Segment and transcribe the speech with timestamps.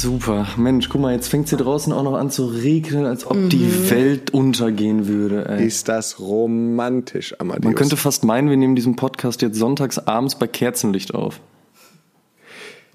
[0.00, 0.46] Super.
[0.56, 3.36] Mensch, guck mal, jetzt fängt es hier draußen auch noch an zu regnen, als ob
[3.36, 3.48] mhm.
[3.48, 5.48] die Welt untergehen würde.
[5.48, 5.66] Ey.
[5.66, 7.64] Ist das romantisch, Amadeus?
[7.64, 11.40] Man könnte fast meinen, wir nehmen diesen Podcast jetzt sonntags abends bei Kerzenlicht auf.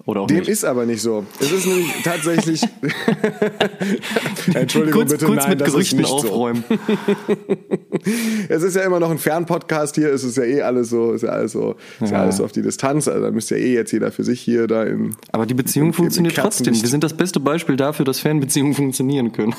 [0.06, 0.48] Oder auch Dem nicht.
[0.48, 1.24] ist aber nicht so.
[1.40, 2.62] Es ist nämlich tatsächlich.
[4.54, 6.62] Entschuldigung kurz, bitte, kurz nein, mit das Gerüchten ist nicht aufräumen.
[6.68, 6.76] So.
[8.50, 10.12] es ist ja immer noch ein Fernpodcast hier.
[10.12, 12.18] Es ist ja eh alles so, ist ja alles so, ist ja.
[12.18, 13.08] ja alles so auf die Distanz.
[13.08, 15.16] Also da müsste ja eh jetzt jeder für sich hier da im.
[15.32, 16.74] Aber die Beziehung im, funktioniert trotzdem.
[16.74, 19.54] Wir sind das beste Beispiel dafür, dass Fernbeziehungen funktionieren können.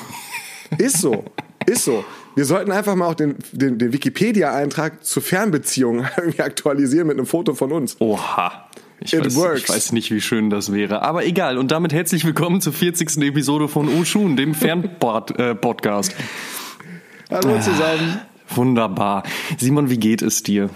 [0.78, 1.24] Ist so,
[1.66, 2.06] ist so.
[2.36, 7.26] Wir sollten einfach mal auch den, den, den Wikipedia-Eintrag zur Fernbeziehung irgendwie aktualisieren mit einem
[7.26, 7.96] Foto von uns.
[8.00, 8.65] Oha.
[9.02, 11.02] Ich weiß, ich weiß, nicht, wie schön das wäre.
[11.02, 11.58] Aber egal.
[11.58, 13.18] Und damit herzlich willkommen zur 40.
[13.24, 16.12] Episode von Oshun, dem Fernpodcast.
[16.12, 16.16] Äh,
[17.30, 18.20] Hallo zusammen.
[18.20, 19.24] Ah, wunderbar.
[19.58, 20.70] Simon, wie geht es dir?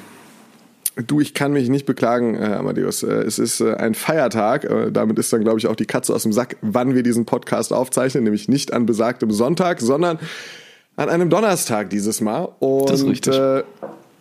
[1.07, 3.03] Du, ich kann mich nicht beklagen, äh, Amadeus.
[3.03, 4.65] Äh, es ist äh, ein Feiertag.
[4.65, 7.25] Äh, damit ist dann, glaube ich, auch die Katze aus dem Sack, wann wir diesen
[7.25, 8.25] Podcast aufzeichnen.
[8.25, 10.19] Nämlich nicht an besagtem Sonntag, sondern
[10.97, 12.49] an einem Donnerstag dieses Mal.
[12.59, 13.35] Und, das ist richtig.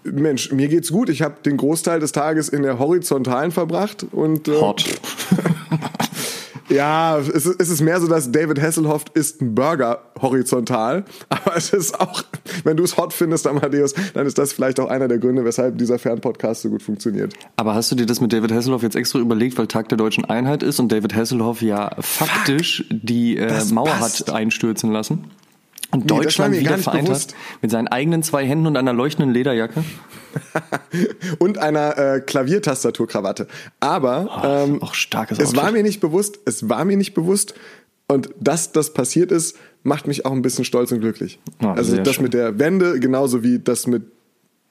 [0.04, 1.08] Mensch, mir geht's gut.
[1.08, 4.84] Ich habe den Großteil des Tages in der Horizontalen verbracht und äh, Hot.
[6.68, 11.56] ja, es ist, es ist mehr so, dass David Hasselhoff isst ein Burger horizontal, aber
[11.56, 12.22] es ist auch,
[12.64, 15.78] wenn du es hot findest, Amadeus, dann ist das vielleicht auch einer der Gründe, weshalb
[15.78, 17.34] dieser Fernpodcast so gut funktioniert.
[17.56, 20.24] Aber hast du dir das mit David Hasselhoff jetzt extra überlegt, weil Tag der deutschen
[20.24, 24.28] Einheit ist und David Hasselhoff ja faktisch Fuck, die äh, Mauer passt.
[24.28, 25.24] hat einstürzen lassen?
[25.90, 27.32] Und nee, Deutschland wieder vereint bewusst.
[27.32, 29.84] hat mit seinen eigenen zwei Händen und einer leuchtenden Lederjacke.
[31.38, 33.48] und einer äh, Klaviertastaturkrawatte.
[33.80, 37.54] Aber oh, ähm, auch starkes es war mir nicht bewusst, es war mir nicht bewusst.
[38.06, 41.38] Und dass das passiert ist, macht mich auch ein bisschen stolz und glücklich.
[41.62, 42.24] Oh, also das schön.
[42.24, 44.02] mit der Wende genauso wie das mit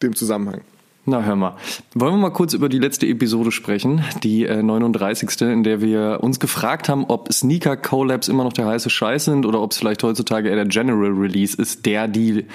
[0.02, 0.62] dem Zusammenhang.
[1.10, 1.56] Na, hör mal.
[1.94, 6.20] Wollen wir mal kurz über die letzte Episode sprechen, die äh, 39., in der wir
[6.22, 9.78] uns gefragt haben, ob Sneaker Collabs immer noch der heiße Scheiß sind oder ob es
[9.78, 12.46] vielleicht heutzutage eher der General Release ist, der die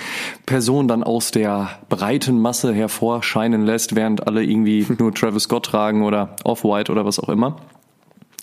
[0.44, 6.02] Person dann aus der breiten Masse hervorscheinen lässt, während alle irgendwie nur Travis Scott tragen
[6.02, 7.56] oder Off-White oder was auch immer.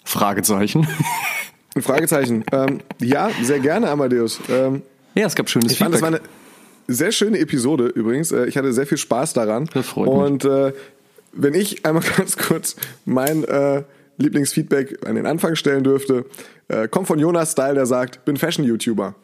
[0.05, 0.87] Fragezeichen.
[1.79, 2.45] Fragezeichen.
[2.51, 4.39] ähm, ja, sehr gerne, Amadeus.
[4.49, 4.81] Ähm,
[5.13, 5.99] ja, es gab schönes ich Feedback.
[5.99, 6.21] Fand,
[6.89, 8.31] sehr schöne Episode übrigens.
[8.31, 9.69] Äh, ich hatte sehr viel Spaß daran.
[9.73, 10.15] Das freut mich.
[10.15, 10.73] Und äh,
[11.31, 13.83] wenn ich einmal ganz kurz mein äh,
[14.17, 16.25] Lieblingsfeedback an den Anfang stellen dürfte,
[16.67, 19.15] äh, kommt von Jonas Style, der sagt, bin Fashion-YouTuber.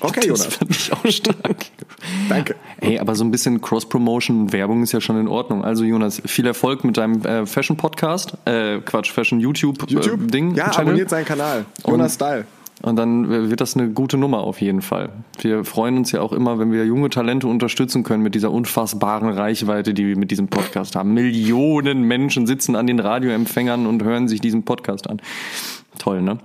[0.00, 0.44] Okay, Jonas.
[0.44, 1.56] Das fand ich auch stark.
[2.28, 2.54] Danke.
[2.80, 5.64] Ey, aber so ein bisschen Cross-Promotion, Werbung ist ja schon in Ordnung.
[5.64, 9.88] Also Jonas, viel Erfolg mit deinem äh, Fashion-Podcast, äh, Quatsch, Fashion-YouTube-Ding.
[9.88, 10.34] YouTube?
[10.34, 10.88] Äh, ja, Channel.
[10.88, 11.64] abonniert seinen Kanal.
[11.86, 12.46] Jonas Und Style.
[12.86, 15.08] Und dann wird das eine gute Nummer auf jeden Fall.
[15.40, 19.28] Wir freuen uns ja auch immer, wenn wir junge Talente unterstützen können mit dieser unfassbaren
[19.28, 21.12] Reichweite, die wir mit diesem Podcast haben.
[21.12, 25.20] Millionen Menschen sitzen an den Radioempfängern und hören sich diesen Podcast an.
[25.98, 26.38] Toll, ne?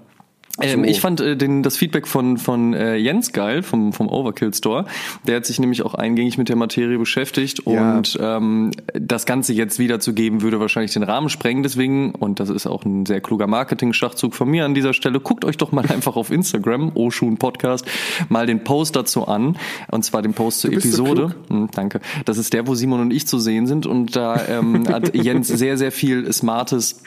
[0.62, 4.54] Ähm, ich fand äh, den, das Feedback von, von äh, Jens geil, vom, vom Overkill
[4.54, 4.86] Store.
[5.28, 7.98] Der hat sich nämlich auch eingängig mit der Materie beschäftigt ja.
[7.98, 11.64] und ähm, das Ganze jetzt wiederzugeben, würde wahrscheinlich den Rahmen sprengen.
[11.64, 15.46] Deswegen, und das ist auch ein sehr kluger Marketing-Schachzug von mir an dieser Stelle, guckt
[15.46, 17.86] euch doch mal einfach auf Instagram, Oshun Podcast,
[18.30, 19.58] mal den Post dazu an.
[19.90, 21.36] Und zwar den Post zur Episode.
[21.50, 22.02] So hm, danke.
[22.26, 23.86] Das ist der, wo Simon und ich zu sehen sind.
[23.86, 27.02] Und da ähm, hat Jens sehr, sehr viel Smartes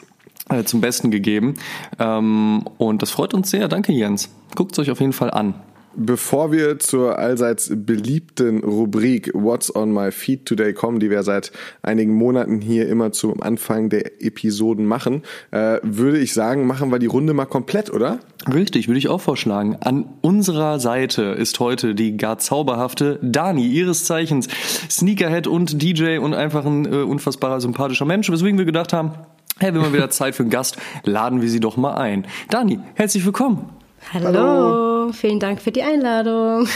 [0.65, 1.55] zum Besten gegeben.
[1.99, 3.67] Ähm, und das freut uns sehr.
[3.67, 4.29] Danke, Jens.
[4.55, 5.55] Guckt es euch auf jeden Fall an.
[5.97, 11.53] Bevor wir zur allseits beliebten Rubrik What's on my feed today kommen, die wir seit
[11.83, 16.99] einigen Monaten hier immer zum Anfang der Episoden machen, äh, würde ich sagen, machen wir
[16.99, 18.19] die Runde mal komplett, oder?
[18.53, 19.77] Richtig, würde ich auch vorschlagen.
[19.79, 24.49] An unserer Seite ist heute die gar zauberhafte Dani, ihres Zeichens
[24.89, 29.11] Sneakerhead und DJ und einfach ein äh, unfassbarer sympathischer Mensch, weswegen wir gedacht haben,
[29.57, 32.27] Hey, wenn mal wieder Zeit für einen Gast, laden wir sie doch mal ein.
[32.49, 33.69] Dani, herzlich willkommen.
[34.13, 35.13] Hallo, Hallo.
[35.13, 36.67] vielen Dank für die Einladung.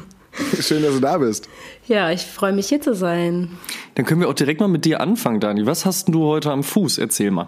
[0.60, 1.48] Schön, dass du da bist.
[1.86, 3.50] Ja, ich freue mich hier zu sein.
[3.94, 5.64] Dann können wir auch direkt mal mit dir anfangen, Dani.
[5.64, 6.98] Was hast du heute am Fuß?
[6.98, 7.46] Erzähl mal.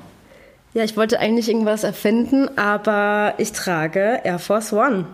[0.72, 5.06] Ja, ich wollte eigentlich irgendwas erfinden, aber ich trage Air Force One.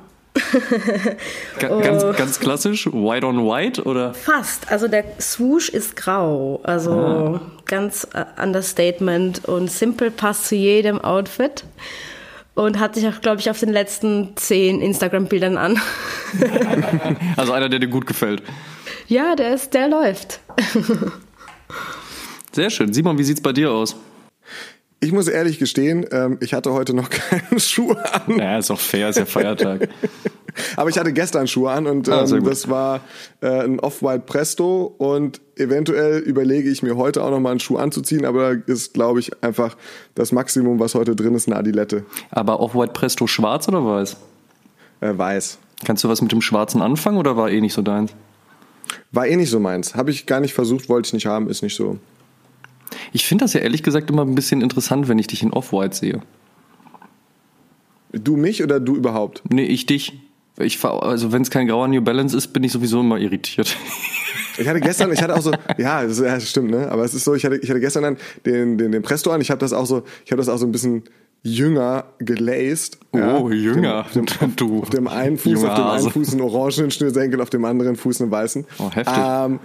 [1.59, 4.15] Ganz, ganz klassisch, white on white oder?
[4.15, 4.71] Fast.
[4.71, 6.61] Also der Swoosh ist grau.
[6.63, 7.41] Also ah.
[7.67, 11.65] ganz äh, Understatement und Simple passt zu jedem Outfit.
[12.55, 15.81] Und hat sich auch, glaube ich, auf den letzten zehn Instagram-Bildern an.
[17.39, 18.43] also einer, der dir gut gefällt.
[19.09, 20.41] Ja, der ist, der läuft.
[22.53, 22.93] Sehr schön.
[22.93, 23.97] Simon, wie sieht's bei dir aus?
[25.03, 28.39] Ich muss ehrlich gestehen, ähm, ich hatte heute noch keine Schuhe an.
[28.39, 29.89] Ja, ist auch fair, ist ja Feiertag.
[30.77, 33.01] Aber ich hatte gestern Schuhe an und ah, ähm, das war
[33.41, 37.79] äh, ein Off-White Presto und eventuell überlege ich mir heute auch noch mal einen Schuh
[37.79, 39.77] anzuziehen, aber da ist, glaube ich, einfach
[40.15, 42.05] das Maximum, was heute drin ist, eine Adilette.
[42.31, 44.17] Aber Off-White Presto schwarz oder weiß?
[45.01, 45.59] Äh, weiß.
[45.85, 48.13] Kannst du was mit dem Schwarzen anfangen oder war eh nicht so deins?
[49.11, 49.97] War eh nicht so meins.
[49.97, 51.99] Habe ich gar nicht versucht, wollte ich nicht haben, ist nicht so.
[53.13, 55.97] Ich finde das ja ehrlich gesagt immer ein bisschen interessant, wenn ich dich in Off-White
[55.97, 56.23] sehe.
[58.13, 59.43] Du mich oder du überhaupt?
[59.51, 60.13] Nee, ich dich.
[60.59, 63.77] Ich also wenn es kein grauer New Balance ist, bin ich sowieso immer irritiert.
[64.59, 66.91] Ich hatte gestern, ich hatte auch so, ja, das, ja, stimmt, ne?
[66.91, 69.41] Aber es ist so, ich hatte, ich hatte gestern dann den, den, den Presto an.
[69.41, 71.05] Ich habe das auch so, ich habe das auch so ein bisschen
[71.43, 72.99] jünger gelaced.
[73.13, 74.01] Oh, ja, jünger.
[74.01, 74.83] Auf dem, auf, du.
[74.83, 78.21] Auf dem einen Fuß, auf dem einen Fuß einen orangenen Schnürsenkel, auf dem anderen Fuß
[78.21, 78.67] einen weißen.
[78.79, 79.15] Oh, heftig.
[79.17, 79.61] Ähm,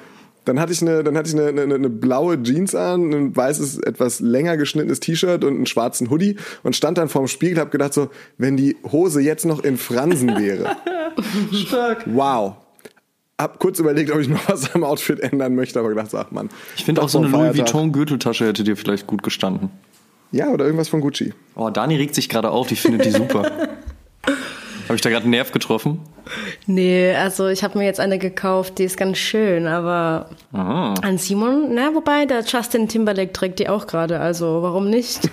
[0.48, 3.80] dann hatte ich eine, dann hatte ich eine, eine, eine blaue Jeans an, ein weißes,
[3.80, 7.94] etwas länger geschnittenes T-Shirt und einen schwarzen Hoodie und stand dann vorm Spiegel, habe gedacht
[7.94, 10.78] so, wenn die Hose jetzt noch in Fransen wäre.
[11.52, 12.04] Stark.
[12.06, 12.56] Wow.
[13.40, 16.50] Hab kurz überlegt, ob ich noch was am Outfit ändern möchte, aber gedacht, ach man.
[16.76, 19.70] Ich finde auch so eine Louis Vuitton Gürteltasche hätte dir vielleicht gut gestanden.
[20.32, 21.34] Ja, oder irgendwas von Gucci.
[21.56, 23.52] Oh, Dani regt sich gerade auf, die findet die super.
[24.88, 26.00] Habe ich da gerade einen Nerv getroffen?
[26.66, 30.94] Nee, also ich habe mir jetzt eine gekauft, die ist ganz schön, aber Aha.
[31.02, 35.30] an Simon, na, wobei der Justin Timberlake trägt die auch gerade, also warum nicht?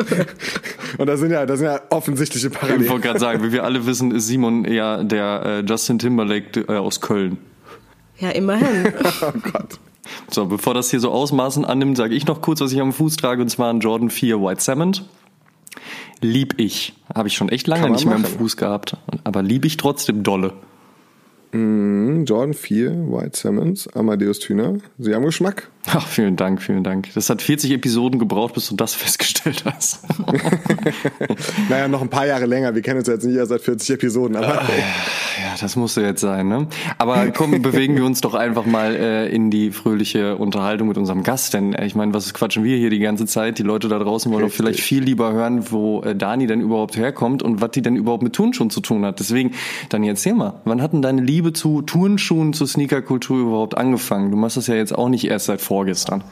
[0.98, 2.82] Und da sind ja, das sind ja offensichtliche Parallelen.
[2.82, 6.60] Ich wollte gerade sagen, wie wir alle wissen, ist Simon eher der äh, Justin Timberlake
[6.68, 7.38] äh, aus Köln.
[8.18, 8.92] Ja, immerhin.
[9.22, 9.78] oh Gott.
[10.30, 13.16] So, bevor das hier so Ausmaßen annimmt, sage ich noch kurz, was ich am Fuß
[13.16, 15.04] trage, und zwar ein Jordan 4 White Cement
[16.20, 16.94] lieb ich.
[17.14, 18.96] Habe ich schon echt lange nicht mehr im Fuß gehabt.
[19.24, 20.52] Aber lieb ich trotzdem dolle.
[21.54, 24.78] Mm, Jordan 4, White Simmons, Amadeus Thüner.
[24.98, 25.70] Sie haben Geschmack.
[25.86, 27.10] Ach, vielen Dank, vielen Dank.
[27.14, 30.00] Das hat 40 Episoden gebraucht, bis du das festgestellt hast.
[31.68, 32.74] naja, noch ein paar Jahre länger.
[32.74, 34.36] Wir kennen uns jetzt nicht erst seit 40 Episoden.
[34.36, 34.78] Aber äh,
[35.42, 36.48] ja, das musste jetzt sein.
[36.48, 36.68] Ne?
[36.96, 41.22] Aber komm, bewegen wir uns doch einfach mal äh, in die fröhliche Unterhaltung mit unserem
[41.22, 41.52] Gast.
[41.52, 43.58] Denn äh, ich meine, was quatschen wir hier die ganze Zeit?
[43.58, 44.58] Die Leute da draußen wollen Richtig.
[44.58, 47.94] doch vielleicht viel lieber hören, wo äh, Dani denn überhaupt herkommt und was die denn
[47.94, 49.20] überhaupt mit Turnschuhen zu tun hat.
[49.20, 49.52] Deswegen,
[49.90, 54.30] Dani, erzähl mal, wann hat denn deine Liebe zu Turnschuhen, zu Sneakerkultur überhaupt angefangen?
[54.30, 56.24] Du machst das ja jetzt auch nicht erst seit vorgestern.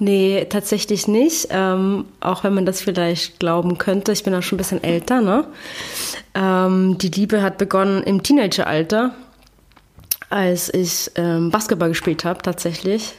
[0.00, 1.48] Nee, tatsächlich nicht.
[1.50, 4.12] Ähm, auch wenn man das vielleicht glauben könnte.
[4.12, 5.20] Ich bin auch schon ein bisschen älter.
[5.20, 5.44] Ne?
[6.34, 9.14] Ähm, die Liebe hat begonnen im Teenageralter,
[10.30, 13.14] als ich ähm, Basketball gespielt habe, tatsächlich.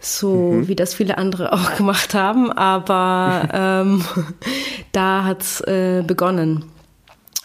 [0.00, 0.68] So mhm.
[0.68, 2.50] wie das viele andere auch gemacht haben.
[2.50, 4.04] Aber ähm,
[4.92, 6.64] da hat es äh, begonnen.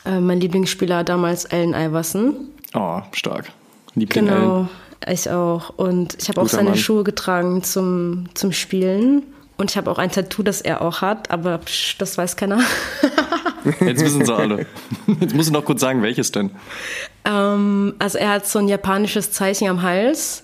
[0.06, 2.35] Äh, mein Lieblingsspieler damals Allen Iverson.
[2.73, 3.51] Oh, stark.
[3.95, 4.56] Liebling genau.
[4.56, 4.69] Allen.
[5.07, 5.69] Ich auch.
[5.77, 6.77] Und ich habe auch seine Mann.
[6.77, 9.23] Schuhe getragen zum, zum Spielen.
[9.57, 12.59] Und ich habe auch ein Tattoo, das er auch hat, aber psch, das weiß keiner.
[13.79, 14.65] Jetzt wissen sie alle.
[15.19, 16.50] Jetzt musst du noch kurz sagen, welches denn?
[17.25, 20.44] Ähm, also er hat so ein japanisches Zeichen am Hals.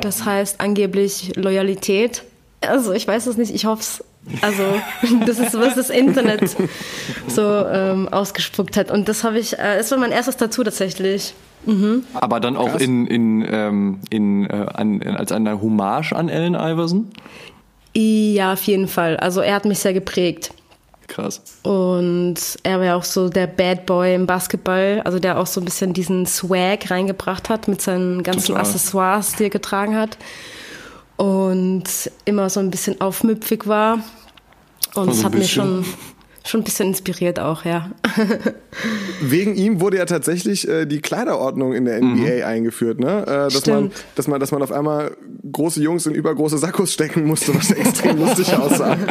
[0.00, 2.24] Das heißt angeblich Loyalität.
[2.60, 4.04] Also ich weiß es nicht, ich hoffe es.
[4.42, 4.64] Also
[5.26, 6.56] das ist, was das Internet
[7.28, 8.90] so ähm, ausgespuckt hat.
[8.90, 11.34] Und das habe ich, äh, es war mein erstes Tattoo tatsächlich.
[11.66, 12.04] Mhm.
[12.14, 17.08] Aber dann auch in, in, ähm, in, äh, an, als eine Hommage an Allen Iverson?
[17.94, 19.16] Ja, auf jeden Fall.
[19.16, 20.52] Also er hat mich sehr geprägt.
[21.08, 21.40] Krass.
[21.62, 25.60] Und er war ja auch so der Bad Boy im Basketball, also der auch so
[25.60, 28.62] ein bisschen diesen Swag reingebracht hat mit seinen ganzen Total.
[28.62, 30.18] Accessoires, die er getragen hat.
[31.16, 31.84] Und
[32.24, 34.00] immer so ein bisschen aufmüpfig war.
[34.94, 35.84] Und das hat mir schon
[36.48, 37.90] schon ein bisschen inspiriert auch, ja.
[39.20, 42.44] Wegen ihm wurde ja tatsächlich äh, die Kleiderordnung in der NBA mhm.
[42.44, 43.22] eingeführt, ne?
[43.22, 43.76] Äh, dass Stimmt.
[43.76, 45.16] man, dass man, dass man auf einmal
[45.50, 48.96] große Jungs in übergroße Sackos stecken musste, was extrem lustig aussah.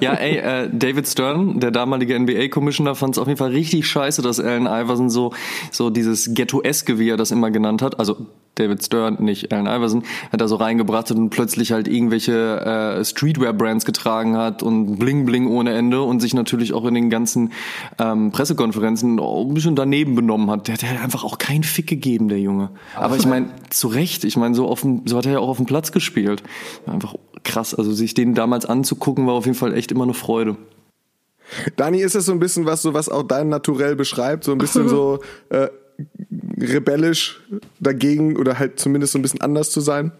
[0.00, 4.22] Ja, ey, äh, David Stern, der damalige NBA-Commissioner, fand es auf jeden Fall richtig scheiße,
[4.22, 5.32] dass Allen Iverson so,
[5.72, 10.02] so dieses Ghetto-eske, wie er das immer genannt hat, also David Stern, nicht Allen Iverson,
[10.32, 15.46] hat da so reingebracht und plötzlich halt irgendwelche äh, Streetwear-Brands getragen hat und Bling Bling
[15.46, 17.52] ohne Ende und sich natürlich auch in den ganzen
[17.98, 20.68] ähm, Pressekonferenzen ein bisschen daneben benommen hat.
[20.68, 22.70] Der hat ja einfach auch keinen Fick gegeben, der Junge.
[22.96, 25.48] Aber ich meine, zu Recht, ich meine, so, auf dem, so hat er ja auch
[25.48, 26.42] auf dem Platz gespielt.
[26.86, 27.14] Einfach
[27.44, 30.56] krass, also sich den damals anzugucken, war auf jeden Fall echt immer eine Freude.
[31.76, 34.44] Dani, ist das so ein bisschen was, so was auch dein Naturell beschreibt?
[34.44, 35.68] So ein bisschen so äh,
[36.60, 37.40] rebellisch
[37.80, 40.12] dagegen oder halt zumindest so ein bisschen anders zu sein?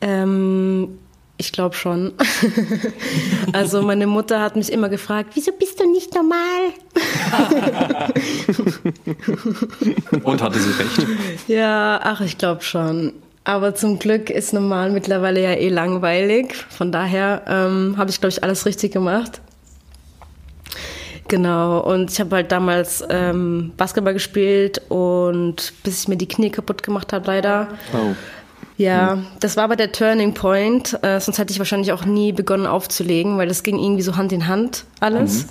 [0.00, 0.98] Ähm,
[1.40, 2.12] ich glaube schon.
[3.52, 6.72] also meine Mutter hat mich immer gefragt, wieso bist du nicht normal?
[10.22, 11.06] Und hatte sie recht?
[11.48, 13.14] Ja, ach, ich glaube schon.
[13.44, 16.54] Aber zum Glück ist normal mittlerweile ja eh langweilig.
[16.68, 19.40] Von daher ähm, habe ich, glaube ich, alles richtig gemacht.
[21.30, 26.50] Genau, und ich habe halt damals ähm, Basketball gespielt und bis ich mir die Knie
[26.50, 27.68] kaputt gemacht habe, leider.
[27.92, 28.16] Oh.
[28.76, 30.98] Ja, das war aber der Turning Point.
[31.04, 34.32] Äh, sonst hätte ich wahrscheinlich auch nie begonnen aufzulegen, weil das ging irgendwie so Hand
[34.32, 35.46] in Hand alles.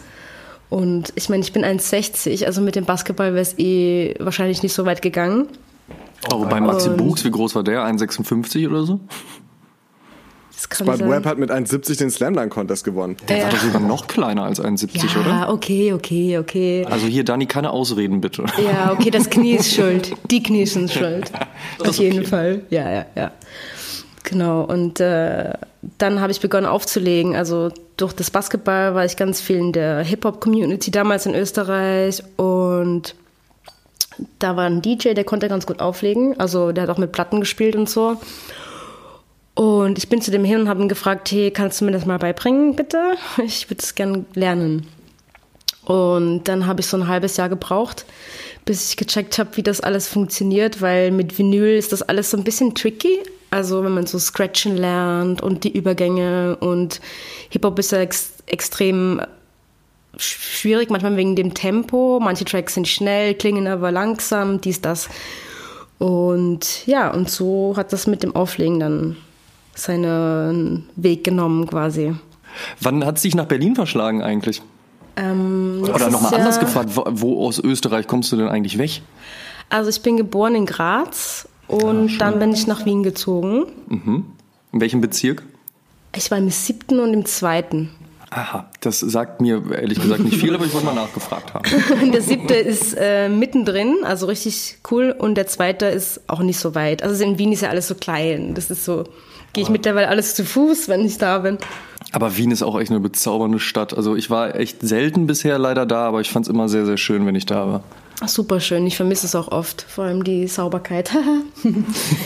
[0.69, 4.73] Und ich meine, ich bin 1,60, also mit dem Basketball wäre es eh wahrscheinlich nicht
[4.73, 5.47] so weit gegangen.
[6.29, 7.85] Oh, wobei Maxi Buchs, wie groß war der?
[7.85, 8.99] 1,56 oder so?
[10.59, 10.99] Spud.
[10.99, 13.15] Webb hat mit 1,70 den Slam Dunk Contest gewonnen.
[13.29, 15.29] Der war doch sogar noch kleiner als 1,70, oder?
[15.29, 16.85] Ja, okay, okay, okay.
[16.89, 18.43] Also hier, Dani, keine Ausreden, bitte.
[18.63, 20.13] Ja, okay, das Knie ist schuld.
[20.29, 21.31] Die Knie sind schuld.
[21.79, 22.63] Auf jeden Fall.
[22.69, 23.31] Ja, ja, ja.
[24.23, 24.63] Genau.
[24.63, 25.53] Und äh,
[25.97, 27.35] dann habe ich begonnen aufzulegen.
[27.35, 32.21] Also durch das Basketball war ich ganz viel in der Hip-Hop-Community damals in Österreich.
[32.35, 33.15] Und
[34.39, 36.39] da war ein DJ, der konnte ganz gut auflegen.
[36.39, 38.17] Also der hat auch mit Platten gespielt und so.
[39.59, 42.05] Und ich bin zu dem hin und habe ihn gefragt, hey, kannst du mir das
[42.05, 43.15] mal beibringen, bitte?
[43.43, 44.87] Ich würde es gerne lernen.
[45.83, 48.05] Und dann habe ich so ein halbes Jahr gebraucht,
[48.63, 52.37] bis ich gecheckt habe, wie das alles funktioniert, weil mit Vinyl ist das alles so
[52.37, 53.19] ein bisschen tricky.
[53.51, 57.01] Also wenn man so Scratchen lernt und die Übergänge und
[57.49, 59.19] Hip-Hop ist ja ex extrem
[60.15, 62.21] sch- schwierig, manchmal wegen dem Tempo.
[62.21, 65.09] Manche Tracks sind schnell, klingen aber langsam, dies, das.
[65.97, 69.17] Und ja, und so hat das mit dem Auflegen dann
[69.75, 72.13] seinen Weg genommen quasi.
[72.81, 74.61] Wann hat es dich nach Berlin verschlagen eigentlich?
[75.15, 79.01] Ähm, Oder nochmal ja- anders gefragt, wo, wo aus Österreich kommst du denn eigentlich weg?
[79.69, 83.65] Also ich bin geboren in Graz und dann bin ich nach Wien gezogen.
[84.71, 85.43] In welchem Bezirk?
[86.15, 87.89] Ich war im siebten und im zweiten.
[88.31, 92.11] Aha, das sagt mir ehrlich gesagt nicht viel, aber ich wollte mal nachgefragt haben.
[92.11, 95.15] Der siebte ist äh, mittendrin, also richtig cool.
[95.17, 97.01] Und der zweite ist auch nicht so weit.
[97.03, 98.53] Also in Wien ist ja alles so klein.
[98.53, 99.05] Das ist so,
[99.53, 101.57] gehe ich mittlerweile alles zu Fuß, wenn ich da bin.
[102.11, 103.93] Aber Wien ist auch echt eine bezaubernde Stadt.
[103.95, 106.97] Also ich war echt selten bisher leider da, aber ich fand es immer sehr, sehr
[106.97, 107.83] schön, wenn ich da war.
[108.21, 109.83] Ach, super schön, ich vermisse es auch oft.
[109.87, 111.11] Vor allem die Sauberkeit.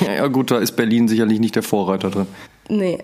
[0.05, 2.27] Ja, ja gut, da ist Berlin sicherlich nicht der Vorreiter drin.
[2.69, 2.99] nee.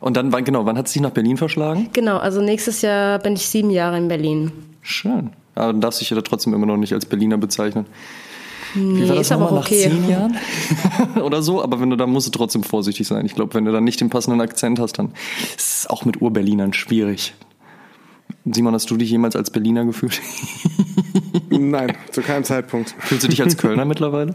[0.00, 1.88] Und dann, wann, genau, wann hat es dich nach Berlin verschlagen?
[1.92, 4.52] Genau, also nächstes Jahr bin ich sieben Jahre in Berlin.
[4.82, 5.30] Schön.
[5.54, 7.86] Aber dann darfst du dich ja trotzdem immer noch nicht als Berliner bezeichnen.
[8.74, 9.88] Wie Nee, ist aber nochmal, auch okay.
[9.88, 10.36] Nach zehn Jahren?
[11.22, 13.26] Oder so, aber wenn du da musst du trotzdem vorsichtig sein.
[13.26, 15.12] Ich glaube, wenn du dann nicht den passenden Akzent hast, dann
[15.56, 17.34] ist es auch mit Urberlinern schwierig.
[18.44, 20.20] Simon, hast du dich jemals als Berliner gefühlt?
[21.50, 22.94] Nein, zu keinem Zeitpunkt.
[22.98, 24.34] Fühlst du dich als Kölner mittlerweile?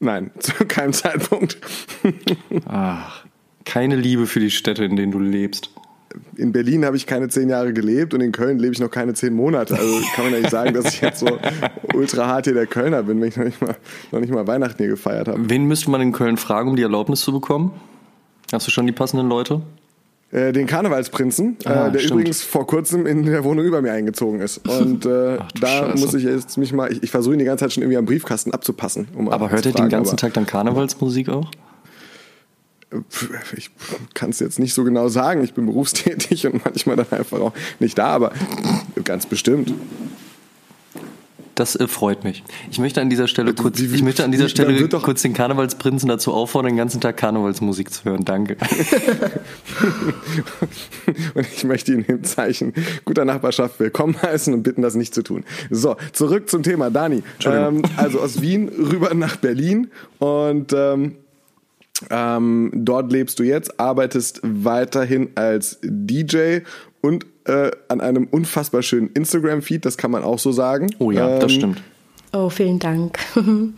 [0.00, 1.58] Nein, zu keinem Zeitpunkt.
[2.66, 3.24] Ach,
[3.64, 5.70] keine Liebe für die Städte, in denen du lebst.
[6.36, 9.14] In Berlin habe ich keine zehn Jahre gelebt und in Köln lebe ich noch keine
[9.14, 9.74] zehn Monate.
[9.78, 11.38] Also kann man ja nicht sagen, dass ich jetzt so
[11.94, 13.76] ultra hart hier der Kölner bin, wenn ich noch nicht mal,
[14.12, 15.38] noch nicht mal Weihnachten hier gefeiert habe.
[15.48, 17.72] Wen müsste man in Köln fragen, um die Erlaubnis zu bekommen?
[18.52, 19.60] Hast du schon die passenden Leute?
[20.30, 22.12] Äh, den Karnevalsprinzen, Ah, äh, der stimmt.
[22.20, 24.58] übrigens vor kurzem in der Wohnung über mir eingezogen ist.
[24.68, 25.98] Und äh, Ach da Scheiße.
[26.04, 28.04] muss ich jetzt mich mal, ich, ich versuche ihn die ganze Zeit schon irgendwie am
[28.04, 29.08] Briefkasten abzupassen.
[29.16, 31.50] Um Aber hört er den ganzen aber, Tag dann Karnevalsmusik auch?
[33.56, 33.70] Ich
[34.14, 35.44] kann es jetzt nicht so genau sagen.
[35.44, 38.32] Ich bin berufstätig und manchmal dann einfach auch nicht da, aber
[39.04, 39.72] ganz bestimmt.
[41.54, 42.44] Das äh, freut mich.
[42.70, 45.34] Ich möchte an dieser Stelle kurz, wie- wie- ich möchte an dieser Stelle kurz den
[45.34, 48.24] Karnevalsprinzen dazu auffordern, den ganzen Tag Karnevalsmusik zu hören.
[48.24, 48.56] Danke.
[51.34, 52.72] Und ich möchte ihn im Zeichen
[53.04, 55.44] guter Nachbarschaft willkommen heißen und bitten, das nicht zu tun.
[55.70, 56.90] So, zurück zum Thema.
[56.90, 61.16] Dani, ähm, also aus Wien rüber nach Berlin und ähm,
[62.10, 66.58] ähm, dort lebst du jetzt, arbeitest weiterhin als DJ
[67.00, 70.88] und äh, an einem unfassbar schönen Instagram-Feed, das kann man auch so sagen.
[70.98, 71.82] Oh ja, das Ähm, stimmt.
[72.32, 73.18] Oh, vielen Dank.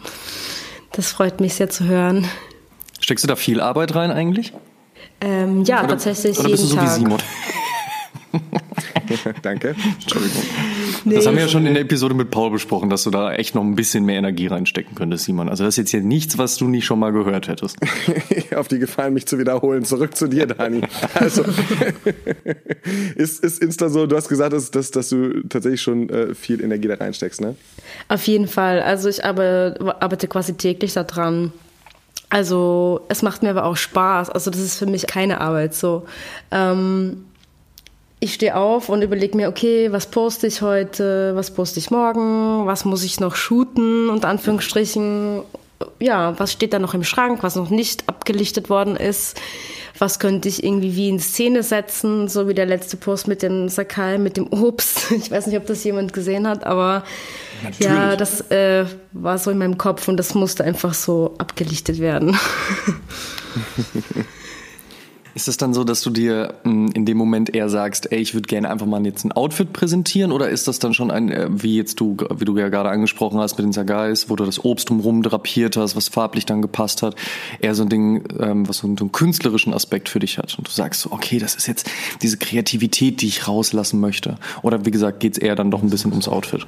[0.93, 2.27] Das freut mich sehr zu hören.
[2.99, 4.53] Steckst du da viel Arbeit rein eigentlich?
[5.21, 6.97] Ähm, ja, tatsächlich Oder bist du jeden so wie Tag.
[6.97, 7.19] Simon?
[9.43, 9.75] Danke.
[10.01, 10.43] Entschuldigung.
[11.05, 13.33] Nee, Das haben wir ja schon in der Episode mit Paul besprochen, dass du da
[13.33, 15.49] echt noch ein bisschen mehr Energie reinstecken könntest, Simon.
[15.49, 17.77] Also das ist jetzt hier nichts, was du nicht schon mal gehört hättest.
[18.57, 19.85] Auf die Gefallen, mich zu wiederholen.
[19.85, 20.83] Zurück zu dir, Dani.
[21.15, 21.45] Also,
[23.17, 26.63] ist, ist Insta so, du hast gesagt, dass, dass, dass du tatsächlich schon äh, viel
[26.63, 27.57] Energie da reinsteckst, ne?
[28.09, 28.81] Auf jeden Fall.
[28.81, 31.53] Also ich arbeite, arbeite quasi täglich daran.
[32.31, 34.31] Also es macht mir aber auch Spaß.
[34.31, 36.07] Also das ist für mich keine Arbeit so.
[36.53, 37.25] Ähm,
[38.21, 42.67] ich stehe auf und überlege mir, okay, was poste ich heute, was poste ich morgen,
[42.67, 45.41] was muss ich noch shooten, unter Anführungsstrichen.
[45.99, 49.41] Ja, was steht da noch im Schrank, was noch nicht abgelichtet worden ist,
[49.99, 53.71] was könnte ich irgendwie wie in Szene setzen, so wie der letzte Post mit dem
[53.71, 55.11] Sakai, mit dem Obst.
[55.17, 57.05] Ich weiß nicht, ob das jemand gesehen hat, aber
[57.63, 57.91] Natürlich.
[57.91, 62.39] ja, das äh, war so in meinem Kopf und das musste einfach so abgelichtet werden.
[65.35, 68.35] Ist es dann so, dass du dir hm, in dem Moment eher sagst, ey, ich
[68.35, 71.49] würde gerne einfach mal jetzt ein Outfit präsentieren oder ist das dann schon ein, äh,
[71.51, 74.65] wie jetzt du, wie du ja gerade angesprochen hast mit den Sagais, wo du das
[74.65, 77.15] Obst drumherum drapiert hast, was farblich dann gepasst hat,
[77.61, 80.57] eher so ein Ding, ähm, was so einen, so einen künstlerischen Aspekt für dich hat
[80.59, 81.89] und du sagst so, okay, das ist jetzt
[82.23, 84.37] diese Kreativität, die ich rauslassen möchte.
[84.63, 86.67] Oder wie gesagt, geht's eher dann doch ein bisschen ums Outfit?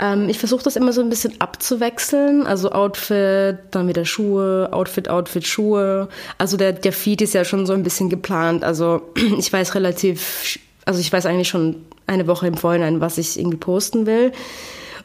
[0.00, 2.46] Ähm, ich versuche das immer so ein bisschen abzuwechseln.
[2.46, 6.08] Also Outfit, dann wieder Schuhe, Outfit, Outfit, Schuhe.
[6.38, 8.64] Also der, der Feed ist ja schon so ein bisschen geplant.
[8.64, 9.02] Also
[9.38, 13.58] ich weiß relativ, also ich weiß eigentlich schon eine Woche im Vorhinein, was ich irgendwie
[13.58, 14.32] posten will.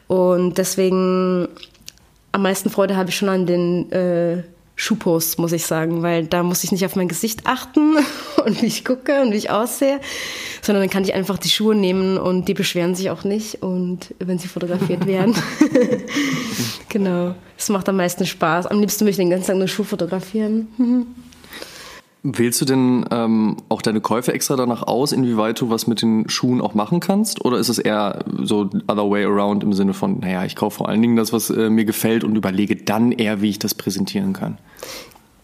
[0.08, 1.48] Und deswegen
[2.32, 4.42] am meisten Freude habe ich schon an den äh,
[4.78, 7.96] Schuhpost, muss ich sagen, weil da muss ich nicht auf mein Gesicht achten
[8.44, 10.00] und wie ich gucke und wie ich aussehe,
[10.60, 14.14] sondern dann kann ich einfach die Schuhe nehmen und die beschweren sich auch nicht und
[14.18, 15.34] wenn sie fotografiert werden.
[16.90, 17.34] genau.
[17.58, 18.66] Es macht am meisten Spaß.
[18.66, 20.68] Am liebsten möchte ich den ganzen Tag nur Schuh fotografieren.
[22.28, 26.28] Wählst du denn ähm, auch deine Käufe extra danach aus, inwieweit du was mit den
[26.28, 27.44] Schuhen auch machen kannst?
[27.44, 30.88] Oder ist es eher so other way around im Sinne von, naja, ich kaufe vor
[30.88, 34.32] allen Dingen das, was äh, mir gefällt und überlege dann eher, wie ich das präsentieren
[34.32, 34.58] kann?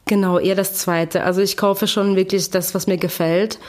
[0.06, 1.22] Genau, eher das Zweite.
[1.22, 3.60] Also ich kaufe schon wirklich das, was mir gefällt.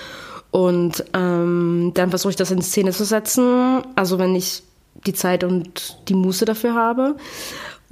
[0.49, 3.83] Und ähm, dann versuche ich das in Szene zu setzen.
[3.95, 4.63] Also wenn ich
[5.05, 7.15] die Zeit und die Muße dafür habe.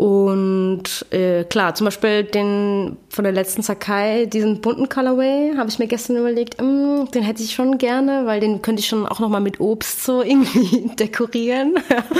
[0.02, 5.78] Und äh, klar, zum Beispiel den von der letzten Sakai, diesen bunten Colorway, habe ich
[5.78, 9.20] mir gestern überlegt, mm, den hätte ich schon gerne, weil den könnte ich schon auch
[9.20, 11.76] nochmal mit Obst so irgendwie dekorieren.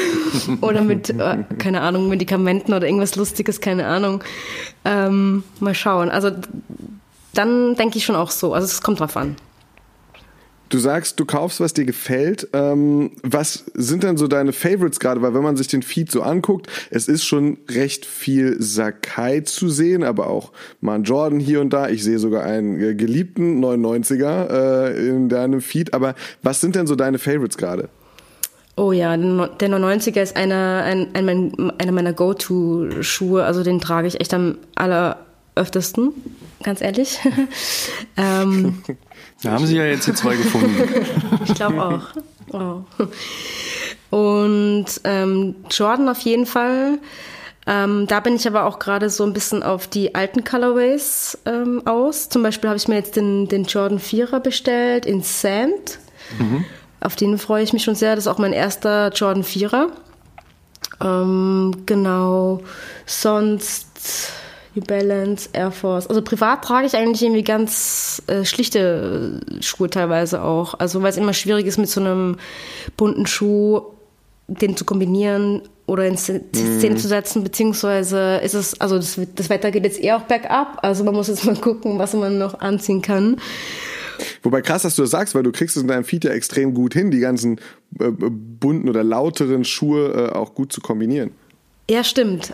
[0.62, 4.24] oder mit, äh, keine Ahnung, Medikamenten oder irgendwas Lustiges, keine Ahnung.
[4.86, 6.12] Ähm, mal schauen.
[6.12, 6.30] Also
[7.34, 8.54] dann denke ich schon auch so.
[8.54, 9.38] Also es kommt drauf an.
[10.72, 12.48] Du sagst, du kaufst, was dir gefällt.
[12.54, 15.22] Ähm, was sind denn so deine Favorites gerade?
[15.22, 19.68] Weil wenn man sich den Feed so anguckt, es ist schon recht viel Sakai zu
[19.68, 21.90] sehen, aber auch Man Jordan hier und da.
[21.90, 25.94] Ich sehe sogar einen äh, geliebten 99er äh, in deinem Feed.
[25.94, 27.90] Aber was sind denn so deine Favorites gerade?
[28.78, 33.44] Oh ja, der 99er ist einer, ein, ein, einer meiner Go-To-Schuhe.
[33.44, 36.14] Also den trage ich echt am alleröftesten,
[36.64, 37.20] ganz ehrlich.
[38.16, 38.82] ähm,
[39.44, 41.06] da haben Sie ja jetzt hier zwei gefunden.
[41.46, 42.04] ich glaube auch.
[42.48, 42.86] Wow.
[44.10, 47.00] Und ähm, Jordan auf jeden Fall.
[47.68, 51.86] Ähm, da bin ich aber auch gerade so ein bisschen auf die alten Colorways ähm,
[51.86, 52.30] aus.
[52.30, 56.00] Zum Beispiel habe ich mir jetzt den, den Jordan 4er bestellt in Sand.
[56.40, 56.66] Mhm.
[57.00, 58.16] Auf den freue ich mich schon sehr.
[58.16, 59.88] Das ist auch mein erster Jordan 4er.
[61.02, 62.62] Ähm, genau.
[63.06, 64.32] Sonst
[64.74, 66.08] New Balance, Air Force.
[66.08, 70.80] Also privat trage ich eigentlich irgendwie ganz äh, schlichte Schuhe teilweise auch.
[70.80, 72.38] Also weil es immer schwierig ist mit so einem
[72.96, 73.82] bunten Schuh
[74.48, 76.98] den zu kombinieren oder in Szene mhm.
[76.98, 81.04] zu setzen, beziehungsweise ist es, also das, das, Wetter geht jetzt eh auch bergab, also
[81.04, 83.38] man muss jetzt mal gucken, was man noch anziehen kann.
[84.44, 86.74] Wobei krass, dass du das sagst, weil du kriegst es in deinem Feed ja extrem
[86.74, 87.60] gut hin, die ganzen
[88.00, 91.32] äh, bunten oder lauteren Schuhe äh, auch gut zu kombinieren.
[91.90, 92.54] Ja, stimmt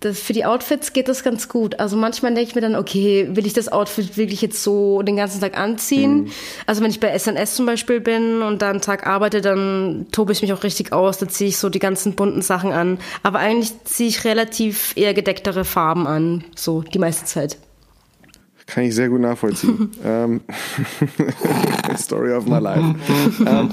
[0.00, 1.80] das, für die Outfits geht das ganz gut.
[1.80, 5.16] Also manchmal denke ich mir dann, okay, will ich das Outfit wirklich jetzt so den
[5.16, 6.24] ganzen Tag anziehen?
[6.24, 6.30] Mhm.
[6.66, 10.32] Also wenn ich bei SNS zum Beispiel bin und dann einen Tag arbeite, dann tobe
[10.32, 11.18] ich mich auch richtig aus.
[11.18, 12.98] Da ziehe ich so die ganzen bunten Sachen an.
[13.22, 17.56] Aber eigentlich ziehe ich relativ eher gedecktere Farben an, so die meiste Zeit.
[18.66, 19.92] Kann ich sehr gut nachvollziehen.
[20.04, 20.40] ähm,
[21.96, 22.94] Story of my life.
[23.46, 23.70] ähm,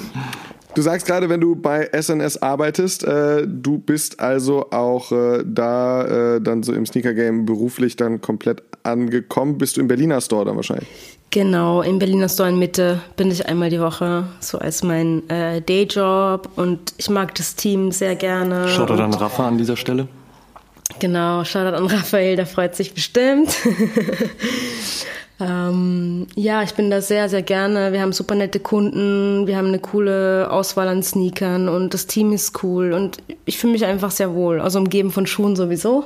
[0.75, 6.35] Du sagst gerade, wenn du bei SNS arbeitest, äh, du bist also auch äh, da
[6.35, 9.59] äh, dann so im Sneaker-Game beruflich dann komplett angekommen.
[9.59, 10.87] Bist du im Berliner Store dann wahrscheinlich?
[11.29, 15.61] Genau, im Berliner Store in Mitte bin ich einmal die Woche, so als mein äh,
[15.61, 18.67] Dayjob und ich mag das Team sehr gerne.
[18.67, 20.07] Schaut er dann Rafa an dieser Stelle?
[20.99, 23.55] Genau, Shoutout an Raphael, der freut sich bestimmt.
[25.43, 27.91] Ähm, ja, ich bin da sehr, sehr gerne.
[27.91, 32.31] Wir haben super nette Kunden, wir haben eine coole Auswahl an Sneakern und das Team
[32.31, 34.61] ist cool und ich fühle mich einfach sehr wohl.
[34.61, 36.05] Also umgeben von Schuhen sowieso.